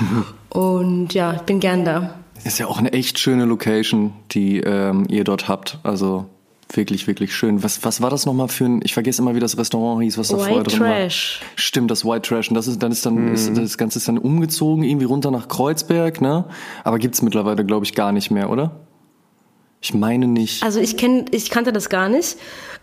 [0.50, 2.14] und ja, ich bin gern da.
[2.44, 5.78] Ist ja auch eine echt schöne Location, die ähm, ihr dort habt.
[5.82, 6.26] Also
[6.76, 7.62] wirklich, wirklich schön.
[7.62, 10.28] Was, was war das nochmal für ein, ich vergesse immer, wie das Restaurant hieß, was
[10.28, 11.40] da vorher drin Trash.
[11.40, 11.48] war.
[11.56, 12.48] Stimmt, das White Trash.
[12.48, 13.34] Und das ist, dann ist dann, mhm.
[13.34, 16.44] ist, das Ganze ist dann umgezogen, irgendwie runter nach Kreuzberg, ne?
[16.84, 18.80] Aber gibt's mittlerweile, glaube ich, gar nicht mehr, oder?
[19.80, 20.62] Ich meine nicht.
[20.62, 22.36] Also ich kenn, ich kannte das gar nicht,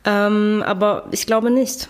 [0.03, 1.89] ähm, aber ich glaube nicht.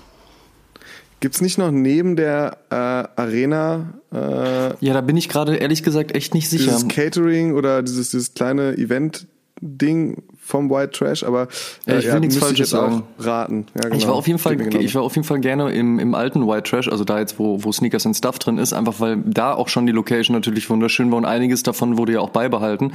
[1.20, 5.84] Gibt es nicht noch neben der äh, Arena äh, ja, da bin ich gerade ehrlich
[5.84, 6.66] gesagt echt nicht sicher.
[6.66, 11.24] dieses Catering oder dieses, dieses kleine Event-Ding vom White Trash?
[11.24, 11.44] Aber
[11.86, 13.04] äh, Ja, ich will nichts müsste Falsches sagen.
[13.20, 13.66] raten.
[13.76, 14.08] Ja, Ich genau.
[14.08, 14.80] war auf jeden Fall, genauso.
[14.80, 17.64] ich war auf jeden Fall gerne im, im alten White Trash, also da jetzt, wo,
[17.64, 21.12] wo Sneakers and Stuff drin ist, einfach weil da auch schon die Location natürlich wunderschön
[21.12, 22.94] war und einiges davon wurde ja auch beibehalten.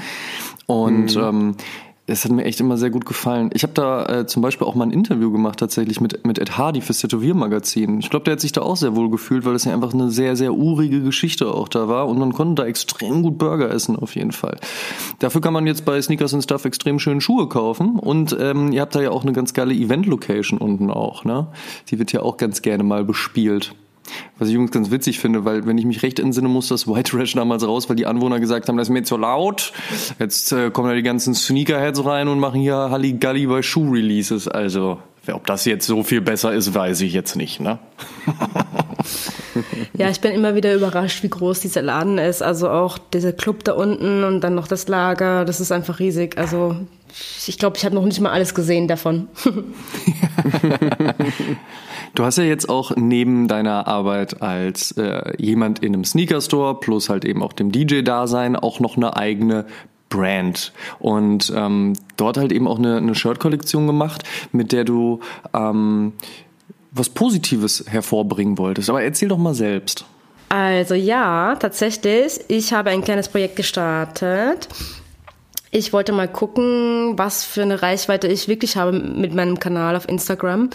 [0.66, 1.22] Und Mhm.
[1.22, 1.56] ähm,
[2.12, 3.50] es hat mir echt immer sehr gut gefallen.
[3.54, 6.58] Ich habe da äh, zum Beispiel auch mal ein Interview gemacht tatsächlich mit, mit Ed
[6.58, 8.00] Hardy fürs Tätowiermagazin.
[8.00, 10.10] Ich glaube, der hat sich da auch sehr wohl gefühlt, weil das ja einfach eine
[10.10, 13.96] sehr, sehr urige Geschichte auch da war und man konnte da extrem gut Burger essen
[13.96, 14.58] auf jeden Fall.
[15.18, 18.82] Dafür kann man jetzt bei Sneakers and Stuff extrem schön Schuhe kaufen und ähm, ihr
[18.82, 21.48] habt da ja auch eine ganz geile Event-Location unten auch, ne?
[21.90, 23.74] Die wird ja auch ganz gerne mal bespielt.
[24.38, 27.10] Was ich übrigens ganz witzig finde, weil wenn ich mich recht entsinne, muss das White
[27.10, 29.72] Trash damals raus, weil die Anwohner gesagt haben, das ist mir zu laut.
[30.18, 34.48] Jetzt äh, kommen da die ganzen Sneakerheads rein und machen hier Halligalli bei Schuh-Releases.
[34.48, 34.98] Also,
[35.30, 37.78] ob das jetzt so viel besser ist, weiß ich jetzt nicht, ne?
[39.94, 42.42] Ja, ich bin immer wieder überrascht, wie groß dieser Laden ist.
[42.42, 46.38] Also auch dieser Club da unten und dann noch das Lager, das ist einfach riesig.
[46.38, 46.76] Also
[47.46, 49.28] ich glaube, ich habe noch nicht mal alles gesehen davon.
[52.14, 57.08] Du hast ja jetzt auch neben deiner Arbeit als äh, jemand in einem Sneaker-Store plus
[57.08, 59.64] halt eben auch dem DJ-Dasein auch noch eine eigene
[60.10, 65.20] Brand und ähm, dort halt eben auch eine, eine Shirt-Kollektion gemacht, mit der du
[65.54, 66.12] ähm,
[66.90, 68.90] was Positives hervorbringen wolltest.
[68.90, 70.04] Aber erzähl doch mal selbst.
[70.50, 72.40] Also ja, tatsächlich.
[72.48, 74.68] Ich habe ein kleines Projekt gestartet.
[75.70, 80.06] Ich wollte mal gucken, was für eine Reichweite ich wirklich habe mit meinem Kanal auf
[80.06, 80.68] Instagram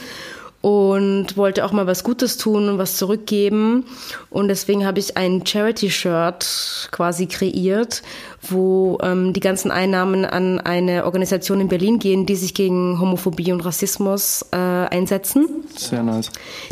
[0.67, 3.85] und wollte auch mal was Gutes tun und was zurückgeben.
[4.29, 8.03] Und deswegen habe ich ein Charity-Shirt quasi kreiert,
[8.41, 13.53] wo ähm, die ganzen Einnahmen an eine Organisation in Berlin gehen, die sich gegen Homophobie
[13.53, 15.47] und Rassismus äh, einsetzen.
[15.73, 16.31] Sehr nice.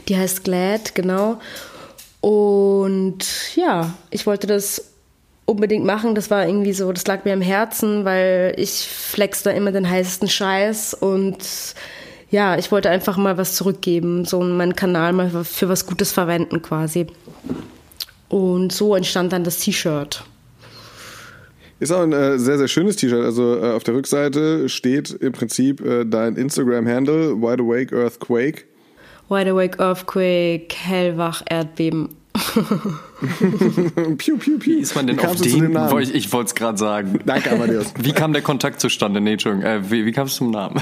[0.10, 1.40] Die heißt Glad, genau.
[2.20, 4.92] Und ja, ich wollte das
[5.46, 6.16] unbedingt machen.
[6.16, 9.90] Das war irgendwie so, das lag mir am Herzen, weil ich flex da immer den
[9.90, 11.38] heißesten Scheiß und
[12.30, 16.62] ja, ich wollte einfach mal was zurückgeben, so meinen Kanal mal für was Gutes verwenden
[16.62, 17.08] quasi.
[18.30, 20.24] Und so entstand dann das T-Shirt.
[21.80, 23.24] Ist auch ein äh, sehr, sehr schönes T-Shirt.
[23.24, 28.64] Also äh, auf der Rückseite steht im Prinzip äh, dein Instagram-Handle, Wide Awake Earthquake.
[29.30, 32.10] Wide Awake Earthquake, hellwach Erdbeben.
[34.18, 34.60] piu, piu, piu.
[34.66, 35.72] Wie ist man denn Wie auf den?
[35.72, 36.02] Namen?
[36.02, 37.20] Ich, ich wollte es gerade sagen.
[37.26, 37.94] Danke, Amadeus.
[38.00, 39.22] Wie kam der Kontakt zustande?
[39.22, 39.66] Nee, Entschuldigung.
[39.66, 40.82] Äh, wie, wie kam es zum Namen?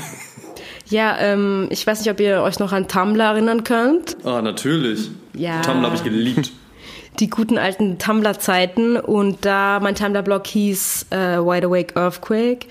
[0.89, 4.17] Ja, ähm, ich weiß nicht, ob ihr euch noch an Tumblr erinnern könnt.
[4.23, 5.09] Ah, natürlich.
[5.33, 5.61] Ja.
[5.61, 6.51] Tumblr habe ich geliebt.
[7.19, 12.67] die guten alten Tumblr-Zeiten und da mein Tumblr-Blog hieß äh, Wide Awake Earthquake.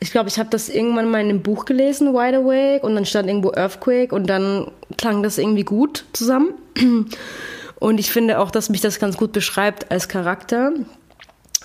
[0.00, 3.04] Ich glaube, ich habe das irgendwann mal in einem Buch gelesen, Wide Awake, und dann
[3.04, 6.54] stand irgendwo Earthquake und dann klang das irgendwie gut zusammen.
[7.80, 10.72] Und ich finde auch, dass mich das ganz gut beschreibt als Charakter.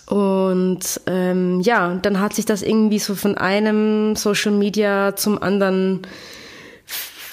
[0.07, 6.01] Und ähm, ja, dann hat sich das irgendwie so von einem Social Media zum anderen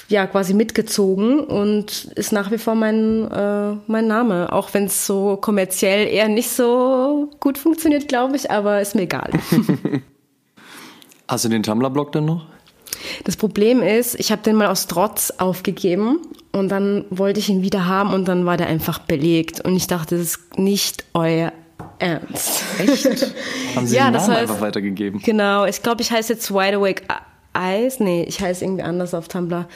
[0.09, 4.53] ja quasi mitgezogen und ist nach wie vor mein, äh, mein Name.
[4.53, 9.03] Auch wenn es so kommerziell eher nicht so gut funktioniert, glaube ich, aber ist mir
[9.03, 9.31] egal.
[11.29, 12.47] Hast du den Tumblr-Blog denn noch?
[13.25, 16.19] Das Problem ist, ich habe den mal aus Trotz aufgegeben
[16.53, 19.87] und dann wollte ich ihn wieder haben und dann war der einfach belegt und ich
[19.87, 21.53] dachte, das ist nicht euer
[22.03, 22.63] Ernst.
[22.79, 23.07] Echt?
[23.77, 25.21] Haben sie Ja, den das Namen heißt- einfach weitergegeben?
[25.23, 27.03] Genau, ich glaube, ich heiße jetzt Wide Awake
[27.55, 28.01] Eyes.
[28.01, 29.67] Nee, ich heiße irgendwie anders auf Tumblr.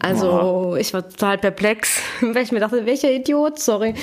[0.00, 3.94] Also, ich war total perplex, weil ich mir dachte, welcher Idiot, sorry,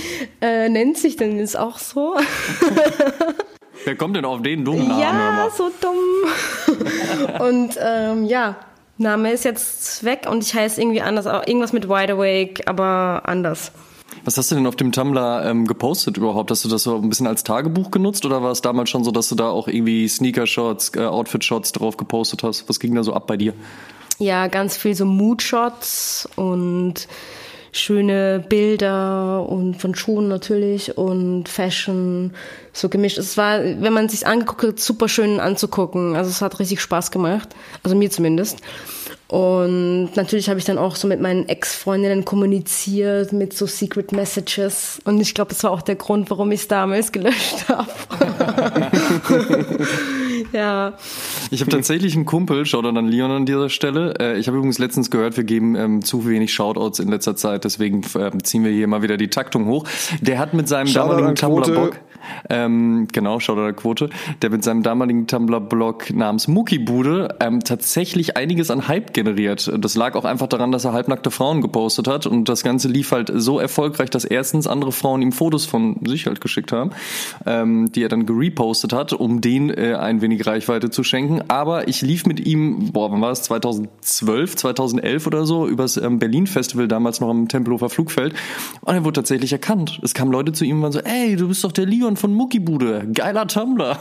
[0.41, 2.15] äh, nennt sich denn jetzt auch so?
[3.85, 5.01] Wer kommt denn auf den dummen Namen?
[5.01, 7.41] ja, so dumm.
[7.41, 8.55] und ähm, ja,
[8.97, 13.23] Name ist jetzt weg und ich heiße irgendwie anders, auch irgendwas mit Wide Awake, aber
[13.25, 13.71] anders.
[14.23, 16.51] Was hast du denn auf dem Tumblr ähm, gepostet überhaupt?
[16.51, 19.11] Hast du das so ein bisschen als Tagebuch genutzt oder war es damals schon so,
[19.11, 22.69] dass du da auch irgendwie Sneaker-Shots, äh, Outfit-Shots drauf gepostet hast?
[22.69, 23.53] Was ging da so ab bei dir?
[24.19, 27.07] Ja, ganz viel so Mood-Shots und
[27.71, 32.33] schöne Bilder und von Schuhen natürlich und Fashion
[32.73, 33.17] so gemischt.
[33.17, 36.15] Es war, wenn man sich angeguckt hat, super schön anzugucken.
[36.15, 37.49] Also es hat richtig Spaß gemacht,
[37.83, 38.59] also mir zumindest.
[39.31, 44.99] Und natürlich habe ich dann auch so mit meinen Ex-Freundinnen kommuniziert mit so Secret Messages.
[45.05, 47.87] Und ich glaube, das war auch der Grund, warum ich es damals gelöscht habe.
[50.51, 50.93] ja.
[51.49, 54.13] Ich habe tatsächlich einen Kumpel, Shoutout an Leon an dieser Stelle.
[54.19, 57.63] Äh, ich habe übrigens letztens gehört, wir geben ähm, zu wenig Shoutouts in letzter Zeit,
[57.63, 59.85] deswegen ähm, ziehen wir hier mal wieder die Taktung hoch.
[60.21, 61.35] Der hat mit seinem Shoutout damaligen an.
[61.35, 61.99] Tumblr-Blog...
[62.49, 64.09] ähm, genau, Shoutout Quote,
[64.41, 69.71] der mit seinem damaligen Tumblr-Blog namens Muckibude ähm, tatsächlich einiges an Hype generiert.
[69.79, 73.11] Das lag auch einfach daran, dass er halbnackte Frauen gepostet hat und das Ganze lief
[73.11, 76.91] halt so erfolgreich, dass erstens andere Frauen ihm Fotos von sich halt geschickt haben,
[77.45, 81.41] ähm, die er dann gerepostet hat, um denen äh, ein wenig Reichweite zu schenken.
[81.47, 86.19] Aber ich lief mit ihm, boah, wann war das, 2012, 2011 oder so, übers ähm,
[86.19, 88.33] Berlin-Festival damals noch am Tempelhofer Flugfeld
[88.81, 89.99] und er wurde tatsächlich erkannt.
[90.03, 92.33] Es kamen Leute zu ihm und waren so, ey, du bist doch der Leon von
[92.33, 93.97] Muckibude, geiler Tumblr.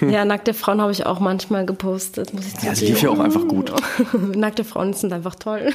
[0.10, 2.68] ja, nackte Frauen habe ich auch manchmal gepostet, muss ich zugeben.
[2.68, 3.72] Ja, sie lief ja auch einfach gut.
[4.34, 5.72] nackte Frauen sind einfach toll.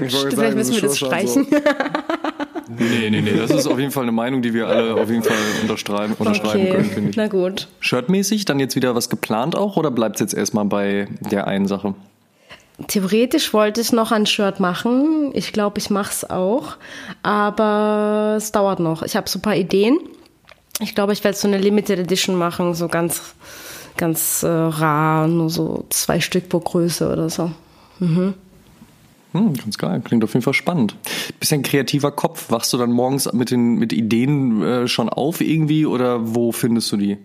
[0.00, 1.46] Ich Vielleicht sagen, müssen wir das streichen.
[1.50, 1.56] So.
[2.78, 5.22] Nee, nee, nee, das ist auf jeden Fall eine Meinung, die wir alle auf jeden
[5.22, 7.16] Fall unterschreiben, unterschreiben können, finde Okay, ich.
[7.16, 7.68] na gut.
[7.80, 11.66] Shirtmäßig dann jetzt wieder was geplant auch oder bleibt es jetzt erstmal bei der einen
[11.66, 11.94] Sache?
[12.88, 15.30] Theoretisch wollte ich noch ein Shirt machen.
[15.32, 16.76] Ich glaube, ich mache es auch.
[17.22, 19.02] Aber es dauert noch.
[19.02, 19.98] Ich habe so ein paar Ideen.
[20.80, 23.22] Ich glaube, ich werde so eine Limited Edition machen, so ganz,
[23.96, 27.50] ganz äh, rar, nur so zwei Stück pro Größe oder so.
[29.36, 30.96] Hm, ganz geil, klingt auf jeden Fall spannend.
[31.38, 32.50] Bisschen kreativer Kopf.
[32.50, 36.90] Wachst du dann morgens mit den mit Ideen äh, schon auf irgendwie oder wo findest
[36.92, 37.18] du die?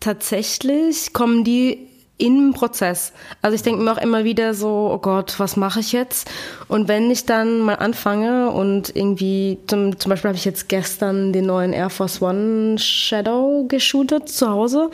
[0.00, 3.12] Tatsächlich kommen die im Prozess.
[3.42, 6.30] Also ich denke mir auch immer wieder so, oh Gott, was mache ich jetzt?
[6.68, 11.32] Und wenn ich dann mal anfange und irgendwie, zum, zum Beispiel habe ich jetzt gestern
[11.32, 14.90] den neuen Air Force One Shadow geshootet zu Hause.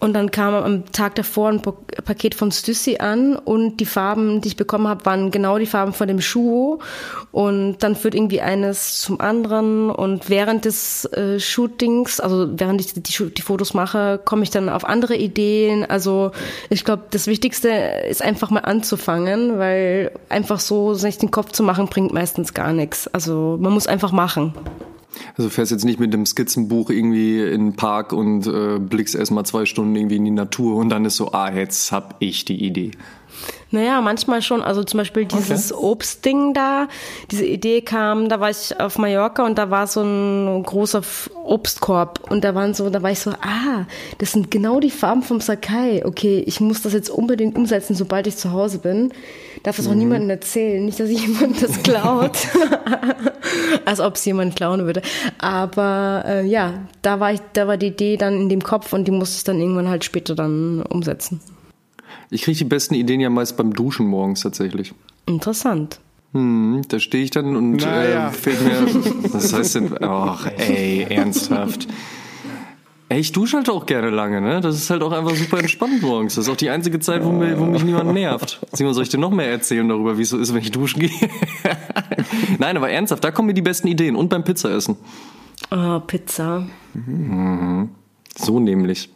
[0.00, 4.48] Und dann kam am Tag davor ein Paket von Stüssi an und die Farben, die
[4.48, 6.78] ich bekommen habe, waren genau die Farben von dem Schuh.
[7.30, 9.90] Und dann führt irgendwie eines zum anderen.
[9.90, 14.68] Und während des äh, Shootings, also während ich die, die Fotos mache, komme ich dann
[14.68, 15.84] auf andere Ideen.
[15.84, 16.32] Also
[16.68, 17.68] ich glaube, das Wichtigste
[18.08, 22.72] ist einfach mal anzufangen, weil einfach so sich den Kopf zu machen, bringt meistens gar
[22.72, 23.06] nichts.
[23.08, 24.54] Also man muss einfach machen.
[25.36, 29.14] Also du fährst jetzt nicht mit dem Skizzenbuch irgendwie in den Park und äh, blickst
[29.14, 32.44] erstmal zwei Stunden irgendwie in die Natur und dann ist so, ah, jetzt hab ich
[32.44, 32.92] die Idee.
[33.70, 34.62] Naja, manchmal schon.
[34.62, 36.88] Also zum Beispiel dieses Obstding da,
[37.30, 41.02] diese Idee kam, da war ich auf Mallorca und da war so ein großer
[41.44, 43.86] Obstkorb und da waren so, da war ich so, ah,
[44.18, 46.04] das sind genau die Farben vom Sakai.
[46.06, 49.12] Okay, ich muss das jetzt unbedingt umsetzen, sobald ich zu Hause bin.
[49.64, 52.38] Darf das auch niemandem erzählen, nicht, dass jemand das klaut.
[53.84, 55.02] Als ob es jemand klauen würde.
[55.38, 59.06] Aber äh, ja, da war ich, da war die Idee dann in dem Kopf und
[59.06, 61.40] die musste ich dann irgendwann halt später dann umsetzen.
[62.30, 64.92] Ich kriege die besten Ideen ja meist beim Duschen morgens tatsächlich.
[65.26, 66.00] Interessant.
[66.32, 68.28] Hm, da stehe ich dann und Naja.
[68.28, 71.86] äh, fällt mir, was heißt denn, ach ey, ernsthaft.
[73.08, 74.60] Ey, ich dusche halt auch gerne lange, ne?
[74.60, 76.34] Das ist halt auch einfach super entspannt morgens.
[76.34, 78.60] Das ist auch die einzige Zeit, wo, mir, wo mich niemand nervt.
[78.72, 80.98] Simon, soll ich dir noch mehr erzählen darüber, wie es so ist, wenn ich duschen
[81.00, 81.10] gehe?
[82.58, 84.16] Nein, aber ernsthaft, da kommen mir die besten Ideen.
[84.16, 84.96] Und beim Pizzaessen.
[85.70, 86.66] Oh, Pizza.
[88.36, 89.08] So nämlich.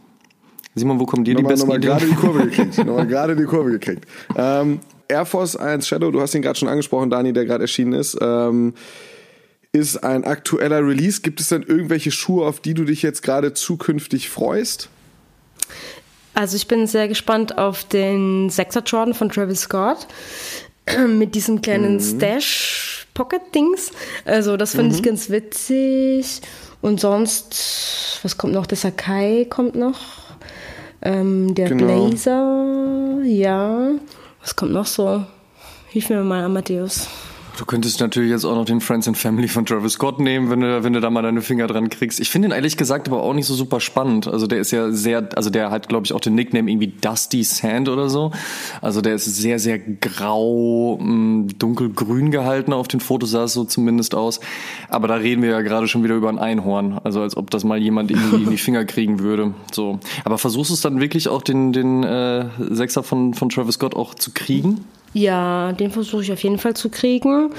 [0.76, 1.98] Simon, wo kommen dir die Nochmal, besten nochmal Ideen?
[1.98, 2.79] gerade die Kurve gekriegt.
[2.87, 4.07] nochmal gerade die Kurve gekriegt.
[4.37, 7.94] Ähm, Air Force 1 Shadow, du hast ihn gerade schon angesprochen, Dani, der gerade erschienen
[7.94, 8.74] ist, ähm,
[9.72, 11.20] ist ein aktueller Release.
[11.20, 14.88] Gibt es denn irgendwelche Schuhe, auf die du dich jetzt gerade zukünftig freust?
[16.35, 20.06] Also ich bin sehr gespannt auf den 6er Jordan von Travis Scott
[21.09, 23.90] mit diesem kleinen Stash Pocket Dings.
[24.24, 26.40] Also das finde ich ganz witzig.
[26.80, 28.66] Und sonst, was kommt noch?
[28.66, 29.98] Der Sakai kommt noch.
[31.02, 32.09] Ähm, der Genau.
[32.09, 33.92] Blazer, ja.
[34.40, 35.24] Was kommt noch so?
[35.88, 37.09] Hilf mir mal, Amadeus.
[37.61, 40.62] Du könntest natürlich jetzt auch noch den Friends and Family von Travis Scott nehmen, wenn
[40.62, 42.18] du, wenn du da mal deine Finger dran kriegst.
[42.18, 44.27] Ich finde ihn ehrlich gesagt aber auch nicht so super spannend.
[44.27, 47.44] Also der ist ja sehr, also der hat, glaube ich, auch den Nickname irgendwie Dusty
[47.44, 48.33] Sand oder so.
[48.81, 52.73] Also der ist sehr, sehr grau, mh, dunkelgrün gehalten.
[52.73, 54.40] Auf den Fotos sah es so zumindest aus.
[54.88, 56.99] Aber da reden wir ja gerade schon wieder über ein Einhorn.
[57.05, 59.53] Also als ob das mal jemand irgendwie in die Finger kriegen würde.
[59.70, 60.01] So.
[60.25, 63.94] Aber versuchst du es dann wirklich auch den, den äh, Sechser von, von Travis Scott
[63.94, 64.87] auch zu kriegen?
[65.12, 67.51] Ja, den versuche ich auf jeden Fall zu kriegen.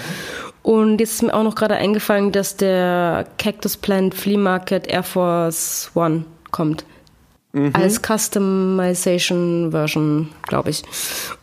[0.64, 5.04] Und jetzt ist mir auch noch gerade eingefallen, dass der Cactus Plant Flea Market Air
[5.04, 6.86] Force One kommt.
[7.74, 10.84] Als Customization Version, glaube ich.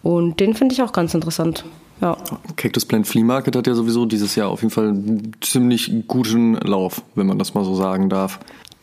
[0.02, 1.64] Und den finde ich auch ganz interessant.
[2.00, 2.16] Ja.
[2.56, 6.54] Cactus Plant Flea Market hat ja sowieso dieses Jahr auf jeden Fall einen ziemlich guten
[6.54, 8.38] Lauf, wenn man das mal so sagen darf.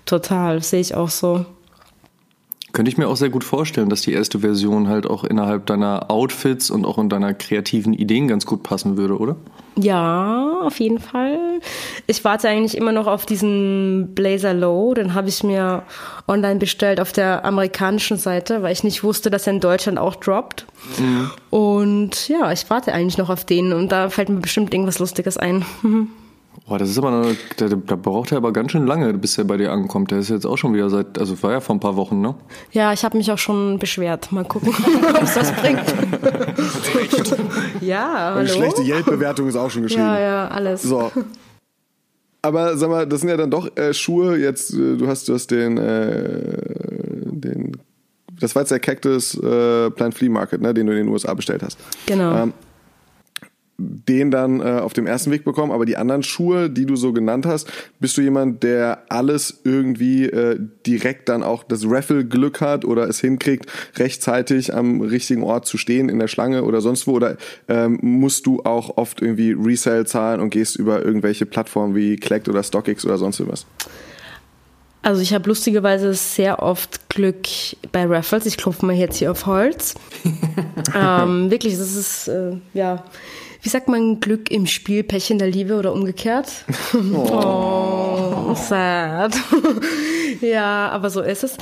[0.05, 1.45] Total, sehe ich auch so.
[2.75, 6.11] Könnte ich mir auch sehr gut vorstellen, dass die erste Version halt auch innerhalb deiner
[6.11, 9.37] Outfits und auch in deiner kreativen Ideen ganz gut passen würde, oder?
[9.77, 11.61] Ja, auf jeden Fall.
[12.05, 14.93] Ich warte eigentlich immer noch auf diesen Blazer Low.
[14.93, 15.83] Den habe ich mir
[16.27, 20.17] online bestellt auf der amerikanischen Seite, weil ich nicht wusste, dass er in Deutschland auch
[20.17, 20.65] droppt.
[21.51, 25.37] Und ja, ich warte eigentlich noch auf den und da fällt mir bestimmt irgendwas Lustiges
[25.37, 25.63] ein.
[26.67, 29.43] Boah, das ist aber, eine, da, da braucht er aber ganz schön lange, bis er
[29.43, 30.09] bei dir ankommt.
[30.09, 32.33] Der ist jetzt auch schon wieder seit, also war ja vor ein paar Wochen, ne?
[32.71, 34.31] Ja, ich habe mich auch schon beschwert.
[34.31, 34.73] Mal gucken,
[35.15, 35.83] ob es das bringt.
[37.81, 38.39] ja, hallo.
[38.39, 40.05] Und schlechte Yelp-Bewertung ist auch schon geschrieben.
[40.05, 40.81] Ja, ja, alles.
[40.81, 41.11] So.
[42.41, 44.37] Aber sag mal, das sind ja dann doch äh, Schuhe.
[44.37, 46.57] Jetzt, äh, du hast, du hast den, äh,
[47.31, 47.77] den,
[48.39, 51.35] das war jetzt der Cactus äh, Plant Flea Market, ne, den du in den USA
[51.35, 51.77] bestellt hast.
[52.07, 52.35] Genau.
[52.35, 52.53] Ähm,
[53.77, 57.11] den dann äh, auf dem ersten Weg bekommen, aber die anderen Schuhe, die du so
[57.11, 62.85] genannt hast, bist du jemand, der alles irgendwie äh, direkt dann auch das Raffle-Glück hat
[62.85, 63.65] oder es hinkriegt,
[63.97, 67.11] rechtzeitig am richtigen Ort zu stehen in der Schlange oder sonst wo?
[67.11, 67.35] Oder
[67.67, 72.47] ähm, musst du auch oft irgendwie Resale zahlen und gehst über irgendwelche Plattformen wie Collect
[72.47, 73.65] oder StockX oder sonst irgendwas?
[75.01, 77.45] Also ich habe lustigerweise sehr oft Glück
[77.91, 78.47] bei Raffles.
[78.47, 79.93] Ich klopfe mal jetzt hier auf Holz.
[80.95, 83.03] ähm, wirklich, das ist äh, ja
[83.65, 86.51] wie sagt man, Glück im Spiel, Pech in der Liebe oder umgekehrt?
[87.15, 89.35] Oh, oh sad.
[90.41, 91.57] ja, aber so ist es.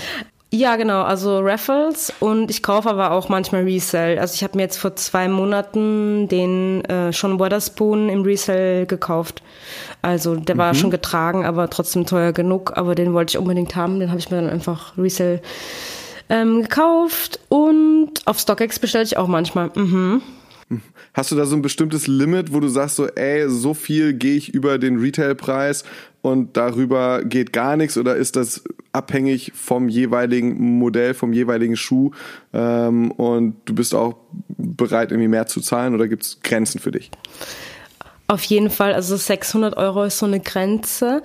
[0.51, 4.19] Ja, genau, also Raffles und ich kaufe aber auch manchmal Resell.
[4.19, 9.41] Also ich habe mir jetzt vor zwei Monaten den äh, Sean Waterspoon im Resell gekauft.
[10.01, 10.77] Also der war mhm.
[10.77, 12.73] schon getragen, aber trotzdem teuer genug.
[12.75, 14.01] Aber den wollte ich unbedingt haben.
[14.01, 15.41] Den habe ich mir dann einfach Resell
[16.29, 17.39] ähm, gekauft.
[17.47, 19.71] Und auf StockX bestelle ich auch manchmal.
[19.73, 20.21] Mhm.
[21.13, 24.35] Hast du da so ein bestimmtes Limit, wo du sagst so, ey, so viel gehe
[24.35, 25.83] ich über den Retailpreis
[26.21, 32.11] und darüber geht gar nichts oder ist das abhängig vom jeweiligen Modell, vom jeweiligen Schuh
[32.53, 34.15] ähm, und du bist auch
[34.57, 37.11] bereit, irgendwie mehr zu zahlen oder gibt es Grenzen für dich?
[38.27, 41.21] Auf jeden Fall, also 600 Euro ist so eine Grenze.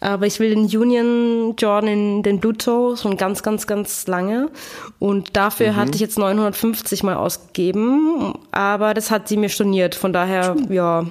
[0.00, 4.50] Aber ich will den Union Jordan in den Bluetooth schon ganz, ganz, ganz lange.
[4.98, 5.76] Und dafür mhm.
[5.76, 8.34] hatte ich jetzt 950 mal ausgegeben.
[8.52, 9.94] Aber das hat sie mir storniert.
[9.94, 11.04] Von daher, ja,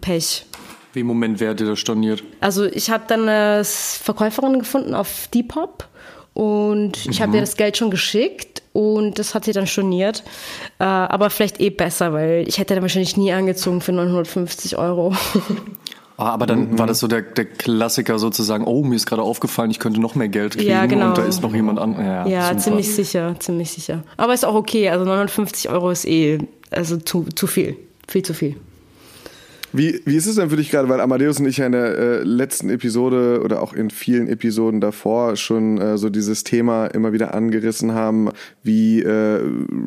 [0.00, 0.46] Pech.
[0.92, 2.22] Wie im Moment wäre das storniert?
[2.40, 5.88] Also ich habe dann eine Verkäuferin gefunden auf Depop.
[6.34, 7.22] Und ich mhm.
[7.22, 10.22] habe ihr das Geld schon geschickt und das hat sie dann storniert.
[10.78, 15.14] Äh, aber vielleicht eh besser, weil ich hätte dann wahrscheinlich nie angezogen für 950 Euro.
[16.22, 16.78] Oh, aber dann mhm.
[16.78, 20.14] war das so der, der Klassiker sozusagen, oh, mir ist gerade aufgefallen, ich könnte noch
[20.14, 21.08] mehr Geld kriegen ja, genau.
[21.08, 21.96] und da ist noch jemand an.
[21.98, 24.04] Ja, ja ziemlich sicher, ziemlich sicher.
[24.16, 26.38] Aber ist auch okay, also 950 Euro ist eh
[26.70, 28.56] also zu, zu viel, viel zu viel.
[29.72, 31.98] Wie, wie ist es denn für dich gerade, weil Amadeus und ich ja in der
[31.98, 37.12] äh, letzten Episode oder auch in vielen Episoden davor schon äh, so dieses Thema immer
[37.12, 38.28] wieder angerissen haben,
[38.62, 39.40] wie äh,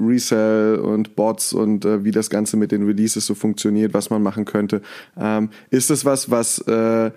[0.03, 4.23] Resell und Bots und äh, wie das Ganze mit den Releases so funktioniert, was man
[4.23, 4.81] machen könnte.
[5.19, 7.11] Ähm, ist das was, was äh,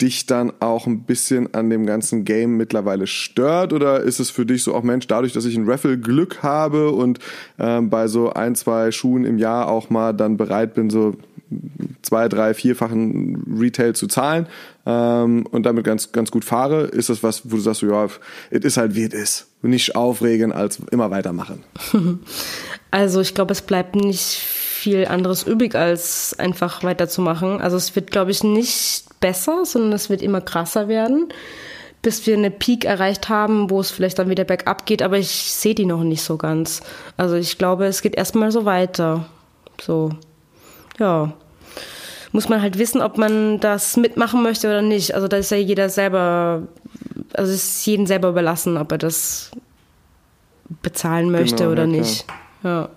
[0.00, 3.72] dich dann auch ein bisschen an dem ganzen Game mittlerweile stört?
[3.72, 6.90] Oder ist es für dich so auch Mensch, dadurch, dass ich ein Raffle Glück habe
[6.90, 7.18] und
[7.58, 11.14] ähm, bei so ein, zwei Schuhen im Jahr auch mal dann bereit bin, so
[12.02, 14.46] zwei, drei, vierfachen Retail zu zahlen
[14.86, 18.08] ähm, und damit ganz, ganz gut fahre, ist das was, wo du sagst, ja,
[18.50, 19.46] es ist halt wie es ist.
[19.62, 21.62] Nicht aufregen, als immer weitermachen.
[22.92, 24.42] Also ich glaube, es bleibt nicht
[24.80, 27.60] viel anderes übrig, als einfach weiterzumachen.
[27.60, 31.28] Also es wird, glaube ich, nicht besser, sondern es wird immer krasser werden,
[32.00, 35.28] bis wir eine Peak erreicht haben, wo es vielleicht dann wieder bergab geht, aber ich
[35.28, 36.80] sehe die noch nicht so ganz.
[37.18, 39.26] Also ich glaube, es geht erstmal so weiter.
[39.78, 40.12] So
[40.98, 41.32] ja,
[42.32, 45.14] muss man halt wissen, ob man das mitmachen möchte oder nicht.
[45.14, 46.62] Also da ist ja jeder selber,
[47.34, 49.50] also es ist jedem selber überlassen, ob er das
[50.80, 52.24] bezahlen möchte genau, oder ja, nicht.
[52.62, 52.88] Ja.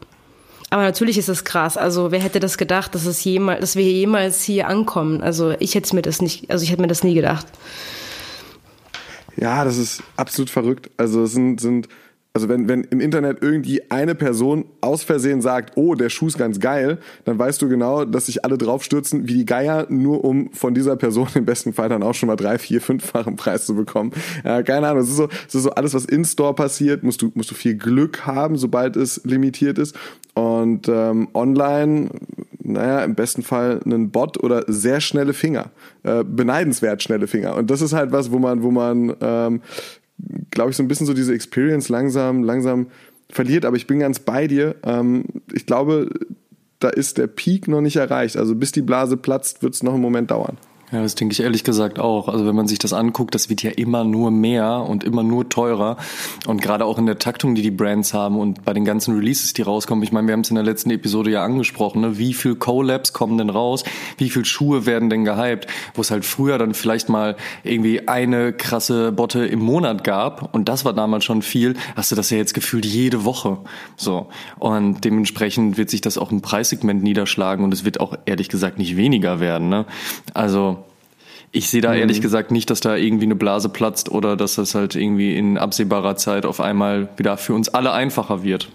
[0.74, 1.78] Aber natürlich ist es krass.
[1.78, 5.22] Also wer hätte das gedacht, dass es jemals, dass wir jemals hier ankommen?
[5.22, 7.46] Also ich hätte mir das nicht, also ich hätte mir das nie gedacht.
[9.36, 10.90] Ja, das ist absolut verrückt.
[10.98, 11.90] Also es sind, sind
[12.36, 16.38] also wenn, wenn im Internet irgendwie eine Person aus Versehen sagt, oh, der Schuh ist
[16.40, 20.52] ganz geil, dann weißt du genau, dass sich alle draufstürzen wie die Geier, nur um
[20.52, 23.76] von dieser Person im besten Fall dann auch schon mal drei, vier, fünffachen Preis zu
[23.76, 24.14] bekommen.
[24.44, 27.22] Äh, keine Ahnung, es ist so, es ist so alles, was in Store passiert, musst
[27.22, 29.96] du, musst du viel Glück haben, sobald es limitiert ist.
[30.34, 32.10] Und ähm, online,
[32.64, 35.70] naja, im besten Fall einen Bot oder sehr schnelle Finger.
[36.02, 37.56] Äh, beneidenswert schnelle Finger.
[37.56, 39.62] Und das ist halt was, wo man, wo man ähm,
[40.54, 42.88] glaube ich, so ein bisschen so diese Experience langsam, langsam
[43.30, 43.66] verliert.
[43.66, 44.76] Aber ich bin ganz bei dir.
[44.84, 46.10] Ähm, ich glaube,
[46.80, 48.38] da ist der Peak noch nicht erreicht.
[48.38, 50.58] Also bis die Blase platzt, wird es noch einen Moment dauern.
[50.94, 52.28] Ja, das denke ich ehrlich gesagt auch.
[52.28, 55.50] Also wenn man sich das anguckt, das wird ja immer nur mehr und immer nur
[55.50, 55.98] teurer.
[56.46, 59.54] Und gerade auch in der Taktung, die die Brands haben und bei den ganzen Releases,
[59.54, 60.04] die rauskommen.
[60.04, 62.02] Ich meine, wir haben es in der letzten Episode ja angesprochen.
[62.02, 62.20] Ne?
[62.20, 63.84] Wie viel Collabs kommen denn raus?
[64.20, 65.66] Wie viel Schuhe werden denn gehypt?
[65.96, 70.54] Wo es halt früher dann vielleicht mal irgendwie eine krasse Botte im Monat gab.
[70.54, 71.74] Und das war damals schon viel.
[71.96, 73.58] Hast du das ja jetzt gefühlt jede Woche.
[73.98, 74.28] So.
[74.60, 77.66] Und dementsprechend wird sich das auch im Preissegment niederschlagen.
[77.66, 79.70] Und es wird auch ehrlich gesagt nicht weniger werden.
[79.70, 79.88] Ne?
[80.36, 80.83] Also
[81.54, 82.00] ich sehe da mhm.
[82.00, 85.58] ehrlich gesagt nicht, dass da irgendwie eine Blase platzt oder dass das halt irgendwie in
[85.58, 88.68] absehbarer Zeit auf einmal wieder für uns alle einfacher wird.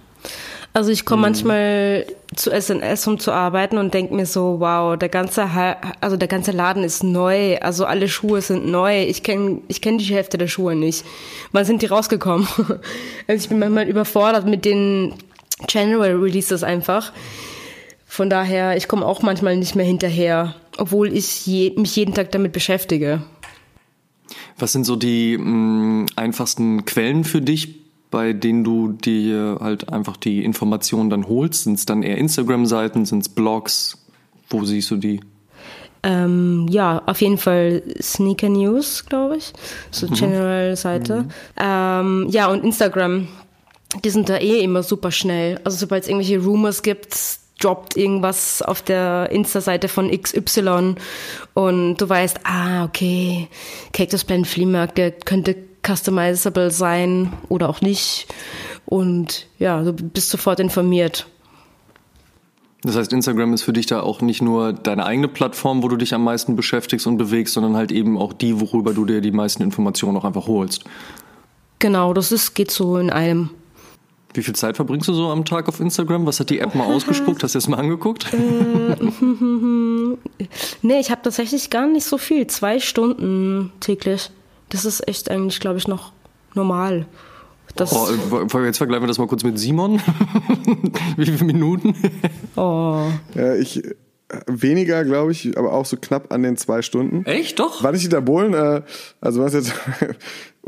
[0.75, 1.23] Also ich komme mhm.
[1.23, 2.07] manchmal
[2.37, 6.29] zu SNS, um zu arbeiten und denke mir so, wow, der ganze, ha also der
[6.29, 9.03] ganze Laden ist neu, also alle Schuhe sind neu.
[9.03, 11.05] Ich kenne ich kenn die Hälfte der Schuhe nicht.
[11.51, 12.47] Wann sind die rausgekommen?
[13.27, 15.15] Also ich bin manchmal überfordert mit den
[15.67, 17.13] General Releases einfach.
[18.09, 22.33] Von daher, ich komme auch manchmal nicht mehr hinterher obwohl ich je, mich jeden Tag
[22.33, 23.23] damit beschäftige.
[24.59, 27.75] Was sind so die mh, mm, einfachsten Quellen für dich,
[28.11, 31.65] bei denen du dir halt einfach die Informationen dann holst?
[31.65, 33.99] Sind es dann eher Instagram-Seiten, sind es Blogs?
[34.49, 35.21] Wo siehst du die?
[36.05, 39.53] Ähm, ja, auf jeden Fall Sneaker News, glaube ich.
[39.91, 40.15] So mhm.
[40.15, 41.23] General-Seite.
[41.23, 41.31] Mhm.
[41.57, 43.29] Ähm, ja, und Instagram.
[44.05, 45.61] Die sind da eh immer super schnell.
[45.65, 47.15] Also sobald es irgendwelche Rumors gibt,
[47.61, 50.95] droppt irgendwas auf der Insta-Seite von XY
[51.55, 53.49] und du weißt, ah, okay,
[53.93, 55.57] Cactus Plant Flea Market könnte
[55.87, 58.27] customizable sein oder auch nicht.
[58.87, 61.27] Und ja, du bist sofort informiert.
[62.83, 65.97] Das heißt, Instagram ist für dich da auch nicht nur deine eigene Plattform, wo du
[65.97, 69.33] dich am meisten beschäftigst und bewegst, sondern halt eben auch die, worüber du dir die
[69.33, 70.85] meisten Informationen auch einfach holst.
[71.81, 73.51] Genau, das ist, geht so in einem.
[74.35, 76.27] Wie viel Zeit verbringst du so am Tag auf Instagram?
[76.27, 77.43] Was hat die App mal ausgespuckt?
[77.43, 78.33] Hast du das mal angeguckt?
[78.33, 78.37] Äh,
[80.83, 82.47] nee, ich habe tatsächlich gar nicht so viel.
[82.47, 84.31] Zwei Stunden täglich.
[84.69, 86.13] Das ist echt eigentlich, glaube ich, noch
[86.55, 87.07] normal.
[87.75, 88.09] Das oh,
[88.65, 90.01] jetzt vergleichen wir das mal kurz mit Simon.
[91.17, 91.95] Wie viele Minuten?
[92.57, 93.05] oh.
[93.35, 93.93] Ja, ich äh,
[94.47, 97.25] weniger, glaube ich, aber auch so knapp an den zwei Stunden.
[97.25, 97.59] Echt?
[97.59, 97.83] Doch?
[97.83, 98.83] War nicht Dieter Bohlen, äh,
[99.21, 99.73] also was jetzt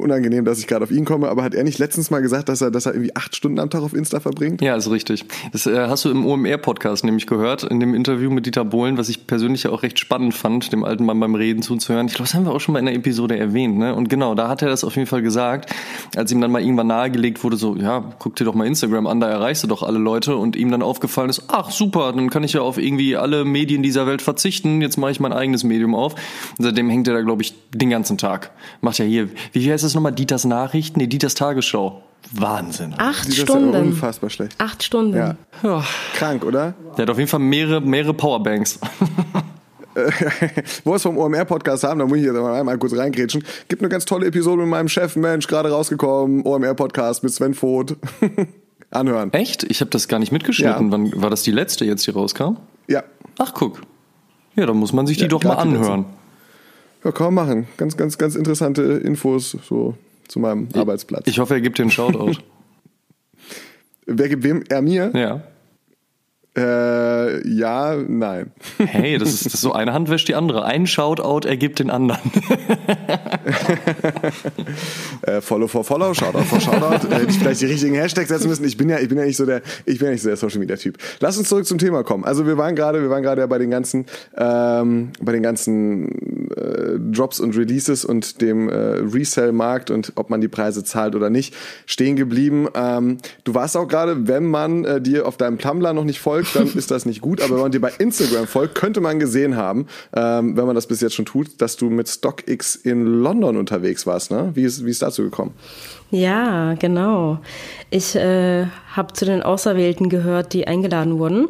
[0.01, 2.61] unangenehm, dass ich gerade auf ihn komme, aber hat er nicht letztens mal gesagt, dass
[2.61, 4.63] er, dass er irgendwie acht Stunden am Tag auf Insta verbringt?
[4.63, 5.25] Ja, ist richtig.
[5.53, 9.09] Das äh, hast du im OMR-Podcast nämlich gehört, in dem Interview mit Dieter Bohlen, was
[9.09, 12.07] ich persönlich ja auch recht spannend fand, dem alten Mann beim Reden zuzuhören.
[12.07, 13.95] Ich glaube, das haben wir auch schon mal in der Episode erwähnt, ne?
[13.95, 15.73] Und genau, da hat er das auf jeden Fall gesagt,
[16.17, 19.21] als ihm dann mal irgendwann nahegelegt wurde, so, ja, guck dir doch mal Instagram an,
[19.21, 22.45] da erreichst du doch alle Leute und ihm dann aufgefallen ist, ach super, dann kann
[22.45, 25.95] ich ja auf irgendwie alle Medien dieser Welt verzichten, jetzt mache ich mein eigenes Medium
[25.95, 26.15] auf.
[26.59, 28.51] Und seitdem hängt er da, glaube ich, den ganzen Tag.
[28.81, 32.03] Macht ja hier, wie heißt das nochmal, Dieters Nach Nachrichten, nee, Dieters Tagesschau.
[32.33, 32.95] Wahnsinn.
[32.99, 33.75] Acht Dieters Stunden.
[33.75, 34.55] Ist unfassbar schlecht.
[34.59, 35.17] Acht Stunden.
[35.17, 35.37] Ja.
[35.63, 35.85] ja.
[36.15, 36.75] Krank, oder?
[36.97, 38.79] Der hat auf jeden Fall mehrere, mehrere Powerbanks.
[40.85, 43.43] Wo wir es vom OMR-Podcast haben, da muss ich jetzt einmal kurz reingrätschen.
[43.69, 47.97] Gibt eine ganz tolle Episode mit meinem Chef, Mensch, gerade rausgekommen, OMR-Podcast mit Sven Voth.
[48.91, 49.33] Anhören.
[49.33, 49.65] Echt?
[49.65, 50.87] Ich habe das gar nicht mitgeschnitten.
[50.87, 50.93] Ja.
[50.93, 52.57] Wann war das die letzte jetzt, die rauskam?
[52.87, 53.03] Ja.
[53.39, 53.81] Ach, guck.
[54.55, 56.07] Ja, dann muss man sich die ja, doch mal anhören.
[57.05, 57.67] Ja, kann man machen.
[57.77, 59.97] Ganz, ganz, ganz interessante Infos so
[60.29, 61.27] zu meinem ich, Arbeitsplatz.
[61.27, 62.39] Ich hoffe, er gibt dir einen Shoutout.
[64.07, 64.65] Wer gibt wem?
[64.69, 65.11] Er mir?
[65.15, 65.43] Ja.
[66.57, 68.51] Äh, ja, nein.
[68.79, 70.65] Hey, das ist, das ist so eine Hand wäscht die andere.
[70.65, 72.33] Ein Shoutout ergibt den anderen.
[75.23, 77.09] äh, follow for Follow, Shoutout for Shoutout.
[77.09, 78.65] Hätte ich vielleicht die richtigen Hashtags setzen müssen.
[78.65, 80.37] Ich bin ja, ich bin ja nicht so der, ich bin ja nicht so der
[80.37, 80.99] Social Media Typ.
[81.21, 82.25] Lass uns zurück zum Thema kommen.
[82.25, 86.51] Also wir waren gerade, wir waren gerade ja bei den ganzen, ähm, bei den ganzen
[86.51, 91.31] äh, Drops und Releases und dem äh, Resell-Markt und ob man die Preise zahlt oder
[91.31, 91.55] nicht
[91.87, 92.67] stehen geblieben.
[92.75, 96.40] Ähm, du warst auch gerade, wenn man äh, dir auf deinem Tumblr noch nicht folgt
[96.45, 97.41] folgt, dann ist das nicht gut.
[97.41, 100.87] Aber wenn man dir bei Instagram folgt, könnte man gesehen haben, ähm, wenn man das
[100.87, 104.31] bis jetzt schon tut, dass du mit StockX in London unterwegs warst.
[104.31, 104.51] Ne?
[104.55, 105.53] Wie ist wie ist dazu gekommen?
[106.11, 107.39] Ja, genau.
[107.91, 111.49] Ich äh, habe zu den Auserwählten gehört, die eingeladen wurden.